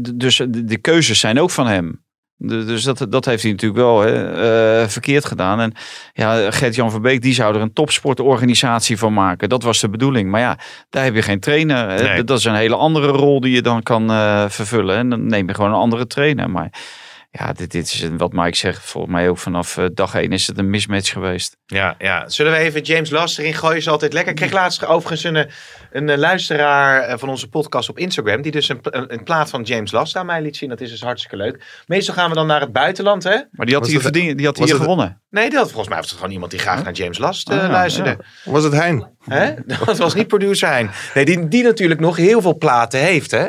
[0.00, 2.04] dus de, de keuzes zijn ook van hem.
[2.44, 5.60] Dus dat, dat heeft hij natuurlijk wel hè, eh, verkeerd gedaan.
[5.60, 5.72] En
[6.12, 9.48] ja, Gert-Jan Verbeek, die zou er een topsportorganisatie van maken.
[9.48, 10.30] Dat was de bedoeling.
[10.30, 10.58] Maar ja,
[10.90, 11.88] daar heb je geen trainer.
[11.88, 12.02] hè.
[12.02, 12.24] Nee.
[12.24, 14.96] Dat is een hele andere rol die je dan kan eh, vervullen.
[14.96, 16.50] En dan neem je gewoon een andere trainer.
[16.50, 16.70] Maar
[17.34, 18.84] ja, dit, dit is wat Mike zegt.
[18.84, 21.56] Volgens mij ook vanaf eh, dag één is het een mismatch geweest.
[21.66, 22.28] Ja, ja.
[22.28, 23.76] Zullen we even James Last erin gooien?
[23.76, 24.30] Is altijd lekker.
[24.32, 25.52] Ik kreeg laatst overigens een, eh,
[25.92, 28.42] een eh, luisteraar van onze podcast op Instagram.
[28.42, 30.68] Die dus een, een, een plaat van James Last aan mij liet zien.
[30.68, 31.82] Dat is dus hartstikke leuk.
[31.86, 33.36] Meestal gaan we dan naar het buitenland, hè?
[33.50, 35.20] Maar die had Was hier, het- verdiend, die had was hier het- gewonnen.
[35.30, 37.70] Nee, dat, volgens mij was het gewoon iemand die graag naar James Last eh, Ah,
[37.70, 38.18] luisterde.
[38.44, 39.10] Was het Hein?
[39.24, 39.54] Hè?
[39.86, 40.90] Dat was niet producer Hein.
[41.14, 43.46] Nee, die, die natuurlijk nog heel veel platen heeft, hè?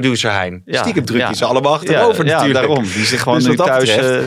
[0.00, 0.62] Producer Hein.
[0.64, 1.34] Ja, Stiekem druk je ja.
[1.34, 2.60] ze allemaal achterover ja, natuurlijk.
[2.60, 2.84] Ja, daarom.
[2.92, 3.88] Die zit gewoon Dus nu thuis.
[3.96, 4.18] eh,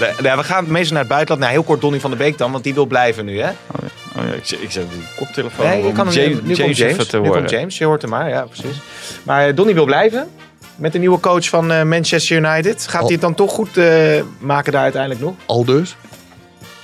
[0.00, 1.40] Nee, nee, we gaan meestal naar het buitenland.
[1.40, 3.48] Nou, heel kort Donny van der Beek dan, want die wil blijven nu, hè?
[3.48, 6.56] oh ja, ik, zet- ik zet die koptelefoon Nee, om kan hem, James, nu komt
[6.56, 6.92] James James.
[6.92, 8.76] even te Nu komt James, je hoort hem maar, ja, precies.
[9.22, 10.28] Maar eh, Donny wil blijven
[10.76, 12.86] met de nieuwe coach van eh, Manchester United.
[12.88, 15.34] Gaat hij het dan toch goed eh, maken daar uiteindelijk nog?
[15.46, 15.96] Al dus?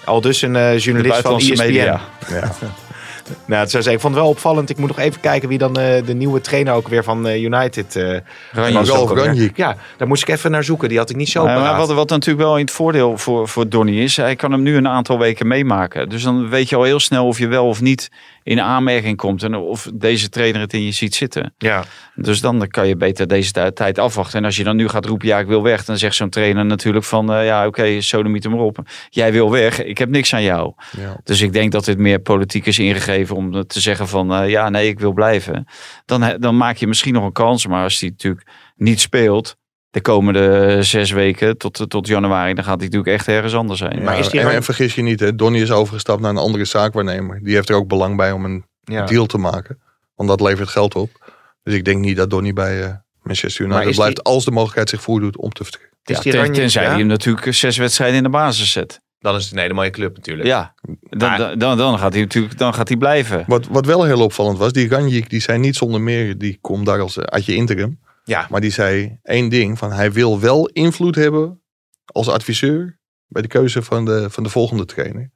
[0.05, 1.57] Al dus een eh, De journalist van ESPN.
[1.57, 2.01] media.
[2.29, 2.51] Ja.
[3.29, 4.71] Nou, het zou zeggen, ik vond het wel opvallend.
[4.71, 7.43] Ik moet nog even kijken wie dan eh, de nieuwe trainer ook weer van eh,
[7.43, 8.19] United eh
[8.53, 8.87] Ranjik.
[8.87, 9.51] Ralf.
[9.55, 10.89] Ja, daar moest ik even naar zoeken.
[10.89, 13.49] Die had ik niet zo Ja, maar wat, wat natuurlijk wel in het voordeel voor,
[13.49, 16.09] voor Donny is, hij kan hem nu een aantal weken meemaken.
[16.09, 18.11] Dus dan weet je al heel snel of je wel of niet
[18.45, 21.55] in aanmerking komt en of deze trainer het in je ziet zitten.
[21.59, 21.85] Ja,
[22.15, 24.39] Dus dan kan je beter deze tij- tijd afwachten.
[24.39, 26.65] En als je dan nu gaat roepen, ja, ik wil weg, dan zegt zo'n trainer
[26.65, 28.79] natuurlijk van, eh, ja, oké, okay, sodemiet hem erop.
[29.09, 30.73] Jij wil weg, ik heb niks aan jou.
[30.97, 31.21] Ja.
[31.25, 34.69] Dus ik denk dat dit meer politiek is ingegeven om te zeggen van, eh, ja,
[34.69, 35.67] nee, ik wil blijven.
[36.05, 37.67] Dan, dan maak je misschien nog een kans.
[37.67, 39.57] Maar als hij natuurlijk niet speelt
[39.95, 44.03] de komende zes weken tot, tot januari, dan gaat hij natuurlijk echt ergens anders zijn.
[44.03, 46.65] Maar is die en, en vergis je niet, hè, Donny is overgestapt naar een andere
[46.65, 47.41] zaakwaarnemer.
[47.43, 49.05] Die heeft er ook belang bij om een ja.
[49.05, 49.79] deal te maken.
[50.15, 51.33] Want dat levert geld op.
[51.63, 52.91] Dus ik denk niet dat Donny bij eh,
[53.23, 55.93] Manchester United blijft die- als de mogelijkheid zich voordoet om te vertrekken.
[56.03, 56.89] Ja, ten- tenzij ja?
[56.89, 59.01] hij hem natuurlijk zes wedstrijden in de basis zet.
[59.19, 60.49] Dan is het een hele mooie club natuurlijk.
[60.49, 60.75] Ja,
[61.11, 63.45] dan, Maar- dan, dan, dan gaat hij natuurlijk dan gaat hij blijven.
[63.47, 66.87] Wat, wat wel heel opvallend was, die Ranjik, die zei niet zonder meer, die komt
[66.87, 67.99] daar als uit je interim.
[68.25, 68.47] Ja.
[68.51, 71.63] Maar die zei één ding, van hij wil wel invloed hebben
[72.05, 75.31] als adviseur bij de keuze van de, van de volgende trainer.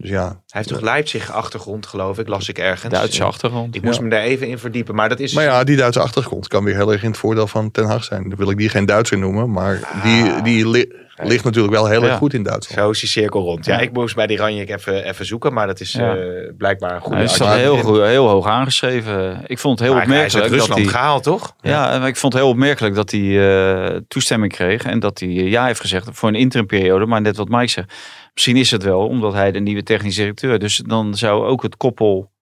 [0.00, 2.94] Dus ja, Hij heeft toch Leipzig-achtergrond, geloof ik, las ik ergens.
[2.94, 3.74] Duitse achtergrond.
[3.74, 4.04] Ik moest Ja.
[4.04, 4.94] me daar even in verdiepen.
[4.94, 5.32] Maar dat is...
[5.32, 8.04] maar ja, die Duitse achtergrond kan weer heel erg in het voordeel van Ten Hag
[8.04, 8.28] zijn.
[8.28, 10.92] Dan wil ik die geen Duitser noemen, maar die, die li-
[11.22, 12.08] ligt natuurlijk wel heel Ja.
[12.08, 12.80] erg goed in Duitsland.
[12.82, 13.64] Zo is die cirkel rond.
[13.66, 13.80] Ja, Ja.
[13.80, 15.52] ik moest bij die Ranjik even, even zoeken.
[15.52, 16.16] Maar dat is Ja.
[16.16, 16.22] eh,
[16.58, 17.74] blijkbaar een goede Hij staat argument.
[17.74, 19.40] heel, goed- heel hoog aangeschreven.
[19.46, 21.00] Ik vond het heel Maar hij is uit opmerkelijk dat Rusland hij...
[21.00, 21.54] gehaald, toch?
[21.60, 23.20] Ja, maar ik vond het heel opmerkelijk dat hij
[23.94, 24.82] eh, toestemming kreeg.
[24.84, 27.06] En dat hij eh, ja heeft gezegd voor een interimperiode.
[27.06, 27.92] Maar net wat Mike zegt.
[28.40, 30.58] Misschien is het wel omdat hij de nieuwe technisch directeur.
[30.58, 32.32] Dus dan zou ook het koppel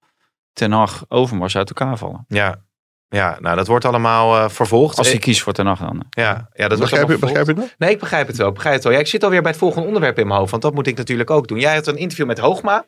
[0.53, 2.25] Ten Hag Overmars uit elkaar vallen.
[2.29, 2.65] Ja.
[3.09, 4.99] Ja, nou dat wordt allemaal eh, vervolgd.
[4.99, 6.05] Als hij Eh, kiest voor Ten Hag dan.
[6.11, 7.75] ja, ja, dat wordt Begrijp je, begrijp je dat?
[7.79, 8.49] Nee, ik begrijp het wel.
[8.49, 8.93] ik Begrijp het wel.
[8.93, 10.51] Ja, ik zit alweer bij het volgende onderwerp in mijn hoofd.
[10.51, 11.59] Want dat moet ik natuurlijk ook doen.
[11.59, 12.87] Jij had een interview met Hoogma.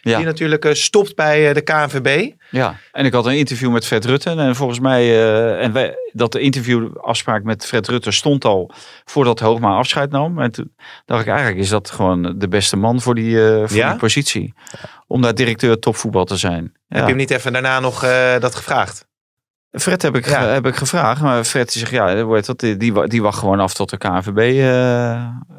[0.00, 0.16] Ja.
[0.16, 2.32] Die natuurlijk eh, stopt bij eh, de KNVB.
[2.50, 4.30] Ja, en ik had een interview met Fred Rutte.
[4.30, 8.70] En volgens mij, eh, en wij, dat de interviewafspraak met Fred Rutte stond al
[9.04, 10.38] voordat Hoogma afscheid nam.
[10.40, 10.72] En toen
[11.04, 13.36] dacht ik eigenlijk, is dat gewoon de beste man voor die,
[13.66, 13.90] voor Ja?
[13.90, 14.54] die positie.
[15.06, 16.62] Om daar directeur topvoetbal te zijn.
[16.62, 16.96] Ja.
[16.96, 18.00] Heb je hem niet even daarna nog
[18.40, 19.07] dat gevraagd?
[19.72, 20.46] Fred heb ik, Ja.
[20.46, 21.20] heb ik gevraagd.
[21.22, 24.38] Maar Fred zegt, ja, dat, die, die, wa- die wacht gewoon af tot de KNVB
[24.38, 25.12] eh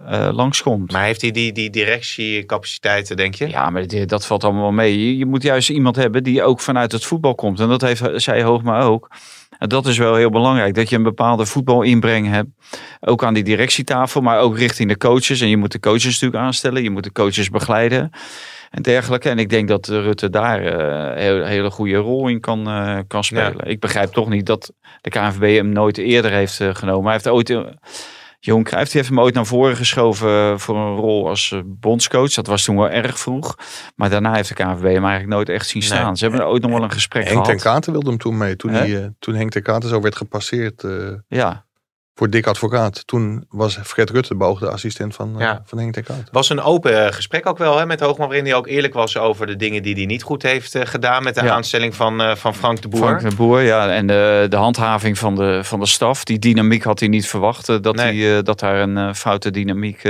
[0.10, 0.92] eh, langskomt.
[0.92, 3.50] Maar heeft hij die, die directiecapaciteiten, denk je?
[3.50, 5.06] Ja, maar dat valt allemaal mee.
[5.08, 7.60] Je, je moet juist iemand hebben die ook vanuit het voetbal komt.
[7.60, 9.10] En dat heeft zij Hoogma ook.
[9.58, 10.74] En dat is wel heel belangrijk.
[10.74, 12.50] Dat je een bepaalde voetbalinbreng hebt.
[13.00, 15.42] Ook aan die directietafel, maar ook richting de coaches.
[15.42, 16.84] En je moet de coaches natuurlijk aanstellen.
[16.84, 18.10] Je moet de coaches begeleiden.
[18.70, 19.30] En dergelijke.
[19.30, 22.68] En ik denk dat eh, Rutte daar eh, een heel- hele goede rol in kan,
[22.68, 23.66] eh, kan spelen.
[23.66, 27.04] Ik begrijp toch niet dat de KNVB hem nooit eerder heeft eh, genomen.
[27.04, 27.50] Hij heeft ooit...
[27.50, 27.60] eh,
[28.42, 32.34] Johan Cruijff heeft hem ooit naar voren geschoven voor een rol als eh, bondscoach.
[32.34, 33.56] Dat was toen wel erg vroeg.
[33.96, 36.06] Maar daarna heeft de KNVB hem eigenlijk nooit echt zien staan.
[36.06, 36.16] Nee.
[36.16, 37.74] Ze hebben ooit nog wel een gesprek Henk ten gehad.
[37.76, 38.56] Katen wilde hem toen mee.
[38.56, 40.92] Toen, die, eh, toen Henk ten Katen zo werd gepasseerd eh,
[41.28, 41.66] Ja,
[42.20, 43.08] voor Dick Advocaat.
[43.08, 45.62] Toen was Fred Rutte de beoogde assistent van, eh, Ja.
[45.66, 46.28] van Henk ten Katen.
[46.32, 49.18] was een open eh, gesprek ook wel hè, met Hoogman, waarin hij ook eerlijk was
[49.18, 51.54] over de dingen die hij niet goed heeft eh, gedaan met de Ja.
[51.54, 53.00] aanstelling van, van Frank de Boer.
[53.00, 53.62] Frank de Boer.
[53.62, 56.24] Ja, en de, de handhaving van de, van de staf.
[56.24, 57.66] Die dynamiek had hij niet verwacht.
[57.84, 58.36] Dat, Nee.
[58.38, 60.06] eh, dat daar een foute dynamiek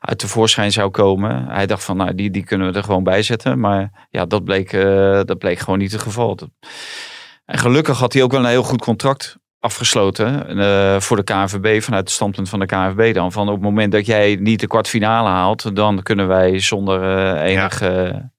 [0.00, 1.46] uit tevoorschijn zou komen.
[1.48, 3.60] Hij dacht van, nou, die, die kunnen we er gewoon bij zetten.
[3.60, 4.70] Maar ja, dat bleek,
[5.26, 6.36] dat bleek gewoon niet het geval.
[6.36, 6.50] Dat-
[7.44, 11.82] En gelukkig had hij ook wel een heel goed contract afgesloten eh, voor de KNVB
[11.82, 13.32] vanuit het standpunt van de KNVB dan.
[13.32, 17.50] Van op het moment dat jij niet de kwartfinale haalt, dan kunnen wij zonder eh,
[17.50, 18.30] enige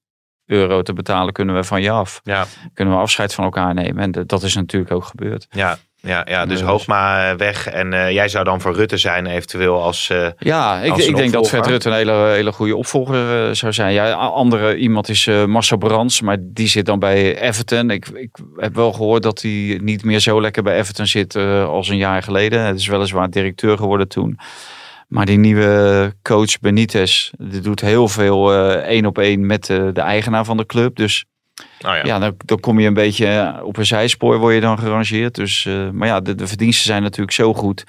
[0.46, 2.20] euro te betalen, kunnen we van je af.
[2.22, 2.44] Ja,
[2.74, 4.02] Kunnen we afscheid van elkaar nemen.
[4.02, 5.46] En dat is natuurlijk ook gebeurd.
[5.50, 7.68] ja, ja, ja, dus Dus- Hoogma eh, weg.
[7.68, 10.10] En eh, jij zou dan voor Rutte zijn eventueel als...
[10.10, 11.48] eh, Ja, ik, Als ik denk dat.
[11.48, 13.92] Fred Rutte een hele, hele goede opvolger zou zijn.
[13.92, 17.90] Ja, andere iemand is Marcel Brands, maar die zit dan bij Everton.
[17.90, 21.36] Ik, ik heb wel gehoord dat hij niet meer zo lekker bij Everton zit
[21.66, 22.60] als een jaar geleden.
[22.60, 24.38] Het is weliswaar directeur geworden toen.
[25.08, 30.44] Maar die nieuwe coach Benitez, die doet heel veel één op één met de eigenaar
[30.44, 30.96] van de club.
[30.96, 31.24] Dus
[31.78, 32.04] nou ja.
[32.04, 35.34] ja, dan, dan kom je een beetje eh, op een zijspoor, word je dan gerangeerd.
[35.34, 37.84] Dus, eh, maar ja, de, de verdiensten zijn natuurlijk zo goed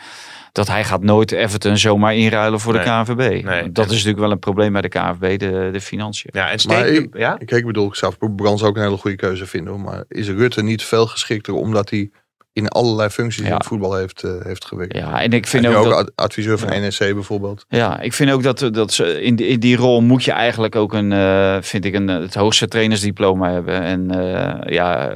[0.51, 2.80] dat hij gaat nooit Everton zomaar inruilen voor de.
[2.80, 3.43] KNVB.
[3.45, 3.72] Nee.
[3.72, 6.30] Dat is natuurlijk wel een probleem bij de KNVB, de, de financiën.
[6.34, 7.36] ja, en Maar Steek, ik- ja?
[7.36, 9.74] Kijk, ik bedoel, ik zou Brands ook een hele goede keuze vinden.
[9.74, 9.82] hoor.
[9.82, 12.09] Maar is Rutte niet veel geschikter omdat hij
[12.56, 13.56] in allerlei functies in Ja.
[13.58, 14.95] het voetbal heeft, eh, heeft gewerkt?
[14.95, 17.66] Ja, en ik vind en ook, dat, ad- adviseur van NEC bijvoorbeeld.
[17.70, 20.76] ja, ik vind ook dat, dat ze in, die, in die rol moet je eigenlijk
[20.76, 23.82] ook een, eh, vind ik, een, het hoogste trainersdiploma hebben.
[23.82, 25.14] En eh, ja,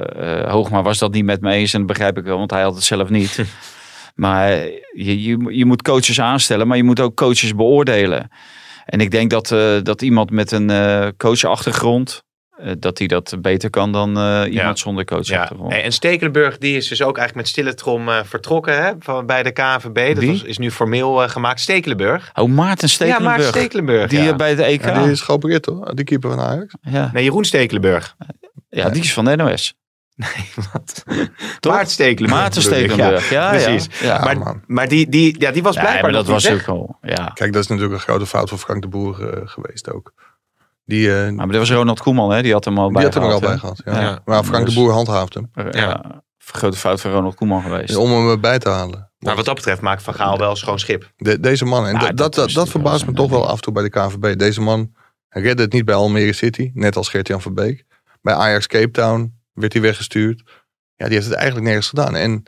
[0.48, 2.74] Hoogma was dat niet met me eens en dat begrijp ik wel, want hij had
[2.74, 3.44] het zelf niet.
[4.14, 4.50] maar
[4.94, 8.28] je, je, je moet coaches aanstellen, maar je moet ook coaches beoordelen.
[8.86, 9.48] En ik denk dat,
[9.82, 10.70] dat iemand met een
[11.16, 12.22] coachachtergrond,
[12.78, 15.72] dat hij dat beter kan dan eh, iemand zonder Ja, coachachtergrond.
[15.72, 19.42] en Stekelenburg die is dus ook eigenlijk met stille trom eh, vertrokken hè, van, bij
[19.42, 20.14] de KNVB.
[20.14, 20.30] Dat Wie?
[20.30, 21.60] was, is nu formeel eh, gemaakt.
[21.60, 22.30] Stekelenburg.
[22.34, 23.36] Oh, Maarten Ja, Stekelenburg.
[23.36, 24.10] Maarten Stekelenburg.
[24.10, 24.30] die ja.
[24.30, 24.84] eh, bij de EK.
[24.84, 26.74] Ja, die is geopereerd hoor, die keeper van Ajax.
[26.82, 27.10] ja.
[27.12, 28.16] Nee, Jeroen Stekelenburg.
[28.68, 29.74] ja, die is van de NOS.
[30.72, 31.04] Wat?
[31.68, 32.40] Maarten Stekelenburg.
[32.40, 33.62] Maarten Stekelenburg, ja, ja.
[33.64, 34.00] precies.
[34.00, 34.62] Ja, maar, man.
[34.66, 36.98] maar die, die, ja, die was Ja, blijkbaar maar dat was ook al.
[37.02, 37.30] Ja.
[37.34, 40.12] Kijk, dat is natuurlijk een grote fout van Frank de Boer eh, geweest ook.
[40.90, 42.42] Die, eh, Maar dat was Ronald Koeman, hè?
[42.42, 43.80] Die had hem al die bij had hem er al bij gehad.
[43.84, 44.00] Ja.
[44.00, 44.20] Ja.
[44.24, 45.50] Maar Frank Dus- de Boer handhaaft hem.
[45.70, 46.22] Ja.
[46.38, 47.96] Grote fout van Ronald Koeman geweest.
[47.96, 49.10] Om hem erbij te halen.
[49.18, 51.12] Maar wat dat betreft maakt Van Gaal wel schoon schip.
[51.16, 53.72] De- deze man, en Ja, dat, dat dat, verbaast me toch wel af en toe
[53.72, 54.38] bij de KNVB.
[54.38, 54.92] Deze man
[55.28, 57.84] hij redde het niet bij Almere City, net als Gert-Jan Verbeek.
[58.22, 60.42] Bij Ajax Cape Town werd hij weggestuurd.
[60.96, 62.16] Ja, die heeft het eigenlijk nergens gedaan.
[62.16, 62.42] En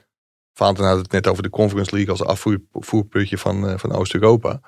[0.54, 2.24] Vaanten had het net over de Conference League als
[2.72, 4.60] afvoerputje van, eh, van Oost-Europa.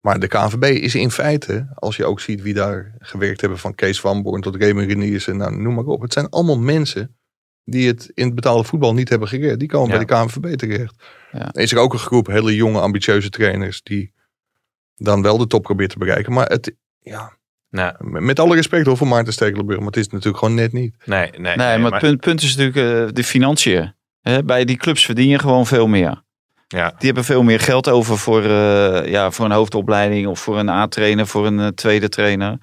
[0.00, 3.74] Maar de KNVB is in feite, als je ook ziet wie daar gewerkt hebben, van
[3.74, 6.00] Kees Van Born tot Raymond Reniers en nou, noem maar op.
[6.00, 7.16] Het zijn allemaal mensen
[7.64, 9.58] die het in het betaalde voetbal niet hebben gereerd.
[9.58, 10.04] Die komen Ja.
[10.04, 10.94] bij de KNVB terecht.
[11.32, 11.48] Ja.
[11.52, 14.12] Er is er ook een groep hele jonge, ambitieuze trainers die
[14.96, 16.32] dan wel de top proberen te bereiken.
[16.32, 17.36] Maar het, ja,
[17.70, 20.94] Nou, met alle respect hoor voor Maarten Stekelenburg, maar het is natuurlijk gewoon net niet.
[21.04, 23.94] nee, nee, Nee, maar het punt, punt is natuurlijk eh, de financiën.
[24.20, 26.22] Hè, bij die clubs verdien je gewoon veel meer.
[26.68, 26.88] Ja.
[26.88, 30.68] Die hebben veel meer geld over voor, eh, ja, voor een hoofdopleiding of voor een
[30.68, 32.58] A-trainer, voor een eh, tweede trainer.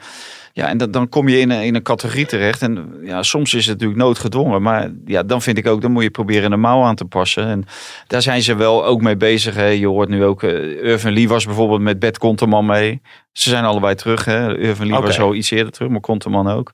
[0.54, 2.62] Ja, en dan, dan kom je in een, in een categorie terecht.
[2.62, 4.62] En ja, soms is het natuurlijk noodgedwongen.
[4.62, 7.48] Maar ja, dan vind ik ook, dan moet je proberen een mouw aan te passen.
[7.48, 7.66] En
[8.08, 9.56] daar zijn ze wel ook mee bezig.
[9.56, 9.66] Hè.
[9.66, 13.02] Je hoort nu ook, uh, Irvin Lee was bijvoorbeeld met Bert Konterman mee.
[13.32, 14.26] Ze zijn allebei terug.
[14.26, 14.58] Hè.
[14.58, 16.74] Irvin Lee was al iets eerder terug, maar Konterman ook.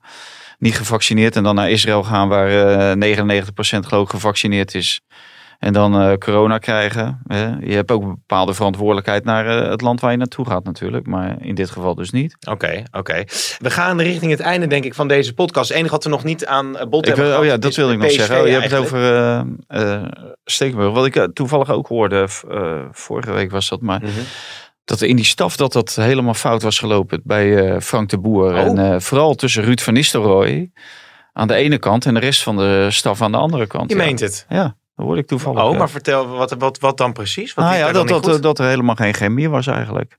[0.60, 2.50] Niet gevaccineerd en dan naar Israël gaan waar
[2.92, 5.02] eh 99% geloof ik gevaccineerd is.
[5.62, 7.22] En dan eh, corona krijgen.
[7.28, 7.48] Hè.
[7.60, 11.08] Je hebt ook een bepaalde verantwoordelijkheid naar eh, het land waar je naartoe gaat natuurlijk.
[11.08, 12.36] Maar in dit geval dus niet.
[12.50, 13.24] Oké, oké.
[13.60, 15.68] We gaan richting het einde, denk ik, van deze podcast.
[15.70, 17.94] Het enige wat we nog niet aan eh, bod hebben wil- oh ja, dat wilde
[17.94, 18.40] ik nog PSV zeggen.
[18.42, 19.16] Oh, je hebt het over
[19.68, 20.04] eh,
[20.46, 20.94] Stekelenburg.
[20.96, 22.26] Wat ik toevallig ook hoorde,
[22.92, 24.12] vorige week was dat, maar Mhm.
[24.86, 28.52] dat in die staf dat dat helemaal fout was gelopen bij Frank de Boer.
[28.54, 28.58] Oh.
[28.58, 30.72] En eh, vooral tussen Ruud van Nistelrooy
[31.34, 33.90] aan de ene kant en de rest van de staf aan de andere kant.
[33.92, 34.04] Je ja.
[34.04, 34.46] meent het.
[34.50, 35.64] Ja, dat hoorde ik toevallig.
[35.64, 37.54] Oh, maar vertel, wat, wat, wat dan precies?
[37.54, 40.18] Wat Nou ja, dat, dat, dat er helemaal geen chemie was eigenlijk.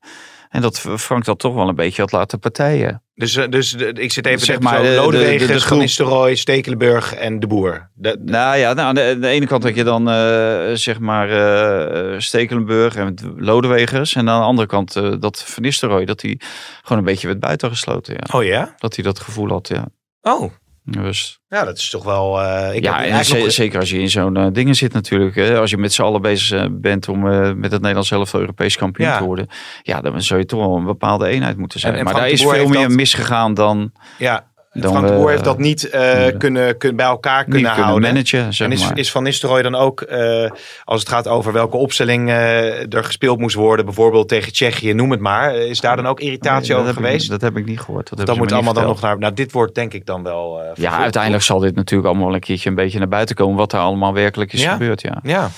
[0.48, 3.02] En dat Frank dat toch wel een beetje had laten partijen.
[3.14, 5.60] Dus, eh, dus de- ik zit even Zeg te maar, de- Lodewegen, de-
[6.04, 7.90] Van Stekelenburg en De Boer.
[7.94, 11.30] De, Nou ja, nou, aan de, de ene kant had je dan eh, zeg maar
[11.30, 14.14] eh, Stekelenburg en Lodewegers.
[14.14, 16.40] En aan de andere kant eh, dat Van Nistelrooy, dat hij
[16.82, 18.14] gewoon een beetje werd buitengesloten.
[18.14, 18.38] Ja.
[18.38, 18.74] oh ja?
[18.78, 19.86] Dat hij dat gevoel had, ja.
[20.20, 20.52] Oh,
[20.84, 22.40] Dus, ja, dat is toch wel...
[22.42, 25.34] eh, ik ja, en eigenlijk zeker als je in zo'n eh, dingen zit natuurlijk.
[25.34, 27.20] Hè, als je met z'n allen bezig eh, bent om
[27.58, 29.18] met het Nederlands zelf Europees kampioen Ja.
[29.18, 29.48] te worden.
[29.82, 31.92] Ja, dan zou je toch wel een bepaalde eenheid moeten zijn.
[31.92, 34.50] En- en maar daar is veel meer dat- misgegaan dan, ja,
[34.80, 37.84] dan Frank de Boer we, heeft dat niet eh, kunnen, kunnen, bij elkaar kunnen kunnen
[37.84, 38.08] houden.
[38.12, 38.54] managen.
[38.54, 38.98] Zeg En is, maar.
[38.98, 40.50] is Van Nistelrooy dan ook, eh,
[40.84, 45.10] als het gaat over welke opstelling eh, er gespeeld moest worden, bijvoorbeeld tegen Tsjechië, noem
[45.10, 47.28] het maar, eh, is daar dan ook irritatie Nee, over ik- geweest?
[47.30, 48.16] dat heb ik niet gehoord.
[48.16, 49.18] Dat, dat moet allemaal dan nog naar.
[49.18, 50.60] Nou, dit wordt denk ik dan wel.
[50.62, 53.56] eh, Ja, uiteindelijk zal dit natuurlijk allemaal een keertje een beetje naar buiten komen.
[53.56, 54.72] Wat er allemaal werkelijk is Ja.
[54.72, 55.18] gebeurd, ja.
[55.22, 55.48] Ja.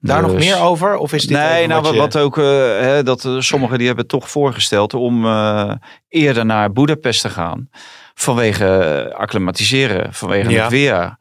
[0.00, 0.96] Daar nog Dus- meer over?
[0.96, 2.44] Of is dit Nee, nou wat wat, je- wat ook, eh,
[2.80, 5.72] hè, dat eh, sommigen die hebben toch voorgesteld om eh,
[6.08, 7.68] eerder naar Boedapest te gaan.
[8.20, 8.66] Vanwege
[9.10, 10.62] eh, acclimatiseren, vanwege Ja.
[10.62, 11.16] het weer.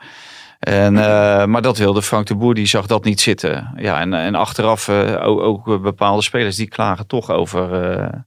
[0.59, 3.73] En, eh, maar dat wilde Frank de Boer, die zag dat niet zitten.
[3.75, 8.19] Ja, en, en achteraf eh, ook, ook bepaalde spelers die klagen toch over eh,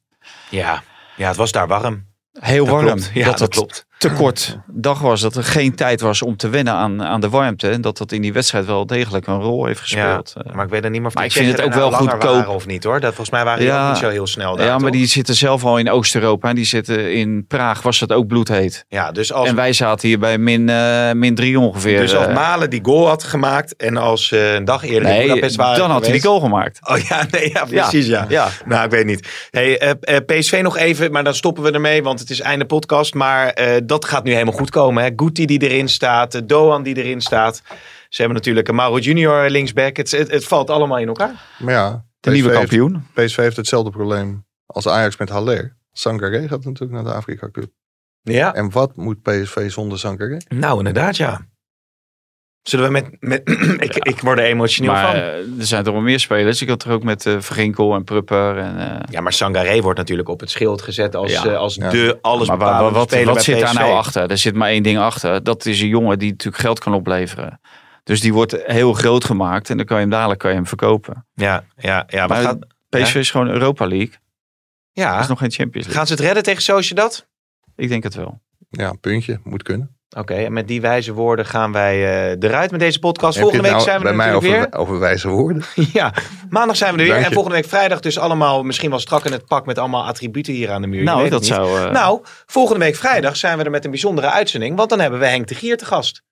[0.48, 0.82] Ja.
[1.16, 2.06] ja, het was daar warm.
[2.40, 2.86] heel Dat warm.
[2.86, 3.10] klopt.
[3.14, 3.86] Ja, dat, klopt.
[4.00, 5.20] Te kort dag was.
[5.20, 7.68] Dat er geen tijd was om te wennen aan, aan de warmte.
[7.68, 10.34] En dat dat in die wedstrijd wel degelijk een rol heeft gespeeld.
[10.36, 12.48] Eh, Maar ik weet er niet meer of Maar ik vind het ook wel goedkoop.
[12.48, 13.00] of niet hoor.
[13.00, 13.82] Dat volgens mij waren die Ja.
[13.82, 14.66] ook niet zo heel snel daar.
[14.66, 14.98] ja, maar toch?
[14.98, 16.48] die zitten zelf al in Oost-Europa.
[16.48, 18.84] En die zitten in Praag, was het ook bloedheet.
[18.88, 22.00] Ja, dus als, En wij zaten hier bij min, eh, min drie ongeveer.
[22.00, 22.34] dus als eh.
[22.34, 26.02] Malen die goal had gemaakt en als een dag eerder nee, Budapest waren dan had
[26.02, 26.78] hij die goal gemaakt.
[26.90, 28.26] Oh ja, nee, ja, precies ja.
[28.28, 28.48] Ja.
[28.64, 29.28] Nou, ik weet niet.
[29.50, 29.96] Hey,
[30.26, 33.14] PSV nog even, maar dan stoppen we ermee, want het is einde podcast.
[33.14, 33.52] Maar
[33.90, 35.02] dat gaat nu helemaal goed komen.
[35.02, 35.10] Hè?
[35.16, 37.62] Guti die erin staat, eh, Doan die erin staat.
[38.08, 39.96] Ze hebben natuurlijk een Mauro Junior linksback.
[39.96, 41.46] Het, het, het valt allemaal in elkaar.
[41.58, 42.92] Maar ja, De nieuwe kampioen.
[42.92, 45.76] Heeft, PSV heeft hetzelfde probleem als Ajax met Haller.
[45.92, 47.70] Sangaré gaat natuurlijk naar de Afrika Cup.
[48.22, 48.54] Ja.
[48.54, 50.36] En wat moet PSV zonder Sangaré?
[50.48, 51.46] Nou, inderdaad, ja.
[52.62, 53.16] Zullen we met...
[53.20, 53.40] met
[53.86, 55.14] ik, ik word er emotioneel Maar van.
[55.14, 55.22] eh,
[55.58, 56.62] er zijn toch wel meer spelers.
[56.62, 58.58] Ik had er ook met eh Verginkel en Prupper.
[58.58, 61.54] En, eh, Ja, maar Sangaré wordt natuurlijk op het schild gezet als, Ja.
[61.54, 61.90] als Ja.
[61.90, 64.30] de alles maar wa- wa- wat, wat zit daar nou achter?
[64.30, 65.42] Er zit maar één ding achter.
[65.44, 67.60] Dat is een jongen die natuurlijk geld kan opleveren.
[68.04, 69.70] Dus die wordt heel groot gemaakt.
[69.70, 71.26] En dan kan je hem dadelijk kan je hem verkopen.
[71.34, 72.26] Ja, ja, ja.
[72.26, 74.14] Maar Maar gaat, PSV is gewoon Europa League.
[74.92, 75.12] ja.
[75.12, 75.94] Dat is nog geen Champions League.
[75.94, 77.26] gaan ze het redden tegen Sociedad?
[77.76, 78.40] Ik denk het wel.
[78.70, 79.40] Ja, een puntje.
[79.44, 79.96] Moet kunnen.
[80.18, 83.34] Oké, en met die wijze woorden gaan wij eh, eruit met deze podcast.
[83.34, 85.64] Heb Volgende week nou zijn we bij er mij natuurlijk over, over wijze woorden?
[85.74, 85.86] weer.
[86.00, 86.12] Ja,
[86.48, 87.12] maandag zijn we er weer.
[87.12, 87.34] Dank En je.
[87.34, 90.70] volgende week vrijdag dus allemaal misschien wel strak in het pak met allemaal attributen hier
[90.70, 90.98] aan de muur.
[90.98, 91.78] Je Nou, weet dat zou...
[91.86, 94.76] eh, Nou, volgende week vrijdag zijn we er met een bijzondere uitzending.
[94.76, 96.22] Want dan hebben we Henk de Gier te gast.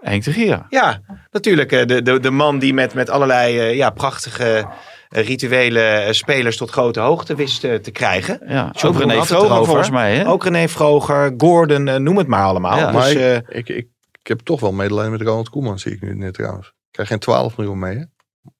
[0.00, 0.66] Henk de Gier.
[0.68, 1.72] Ja, natuurlijk.
[1.72, 4.66] eh, De, de, de man die met, met allerlei ja, prachtige
[5.08, 8.40] rituele eh, spelers tot grote hoogte wist eh, te krijgen.
[8.48, 10.16] Ja, John ook René Vroger volgens mij.
[10.16, 10.28] Hè?
[10.28, 12.78] Ook René Vroger, Gordon, eh, noem het maar allemaal.
[12.78, 13.86] Ja, dus, maar eh, ik, ik, ik,
[14.22, 16.66] ik heb toch wel medelijden met Ronald Koeman, zie ik nu net trouwens.
[16.66, 18.04] Ik krijg geen 12 miljoen mee, hè?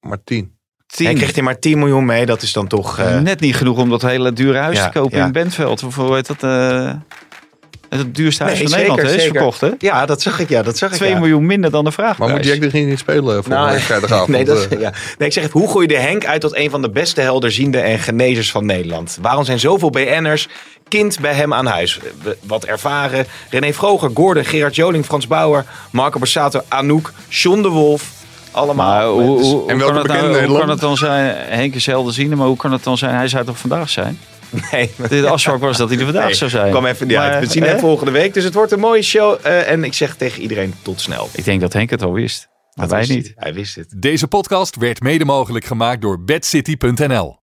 [0.00, 0.54] maar 10.
[0.86, 1.06] Tien.
[1.06, 2.26] hij kreeg hij maar 10 miljoen mee.
[2.26, 2.98] Dat is dan toch...
[2.98, 5.24] eh, Net niet genoeg om dat hele dure huis Ja, te kopen ja.
[5.24, 5.82] in Bentveld.
[5.84, 6.40] Of hoe heet dat?
[7.98, 9.60] Het duurste huis Nee, van zeker, Nederland hè, is verkocht.
[9.60, 9.70] Hè?
[9.78, 10.48] ja, dat zag ik.
[10.48, 10.96] Ja, dat zag ik.
[10.96, 11.18] 2 ja.
[11.18, 12.18] miljoen minder dan de vraag.
[12.18, 14.28] Maar moet Jack de Gier niet spelen voor Nou, vrijdagavond?
[14.28, 14.80] Nee, dat, eh?
[14.80, 14.92] ja.
[15.18, 17.20] nee, ik zeg even, hoe gooi je de Henk uit tot een van de beste
[17.20, 19.18] helderziende en genezers van Nederland?
[19.20, 20.48] Waarom zijn zoveel BN'ers
[20.88, 22.00] kind bij hem aan huis?
[22.42, 23.26] Wat ervaren.
[23.50, 28.14] René Vroger, Gordon, Gerard Joling, Frans Bauer, Marco Borsato, Anouk, John de Wolf.
[28.50, 28.86] Allemaal.
[28.86, 31.36] Maar hoe, hoe, hoe En welke kan het bekende nou, hoe kan het dan zijn?
[31.48, 33.14] Henk is helder zien, maar hoe kan het dan zijn?
[33.14, 34.18] Hij zou toch vandaag zijn?
[34.72, 36.72] Nee, De afspraak was dat hij er vandaag Nee, zou zijn.
[36.72, 37.46] Kom even niet Maar, uit.
[37.46, 38.34] We zien hem volgende week.
[38.34, 39.38] Dus het wordt een mooie show.
[39.42, 41.28] eh, en ik zeg tegen iedereen tot snel.
[41.32, 42.48] Ik denk dat Henk het al wist.
[42.74, 43.32] Maar Dat wij niet.
[43.36, 43.94] Hij wist het.
[43.96, 47.38] Deze podcast werd mede mogelijk gemaakt door bedcity.nl.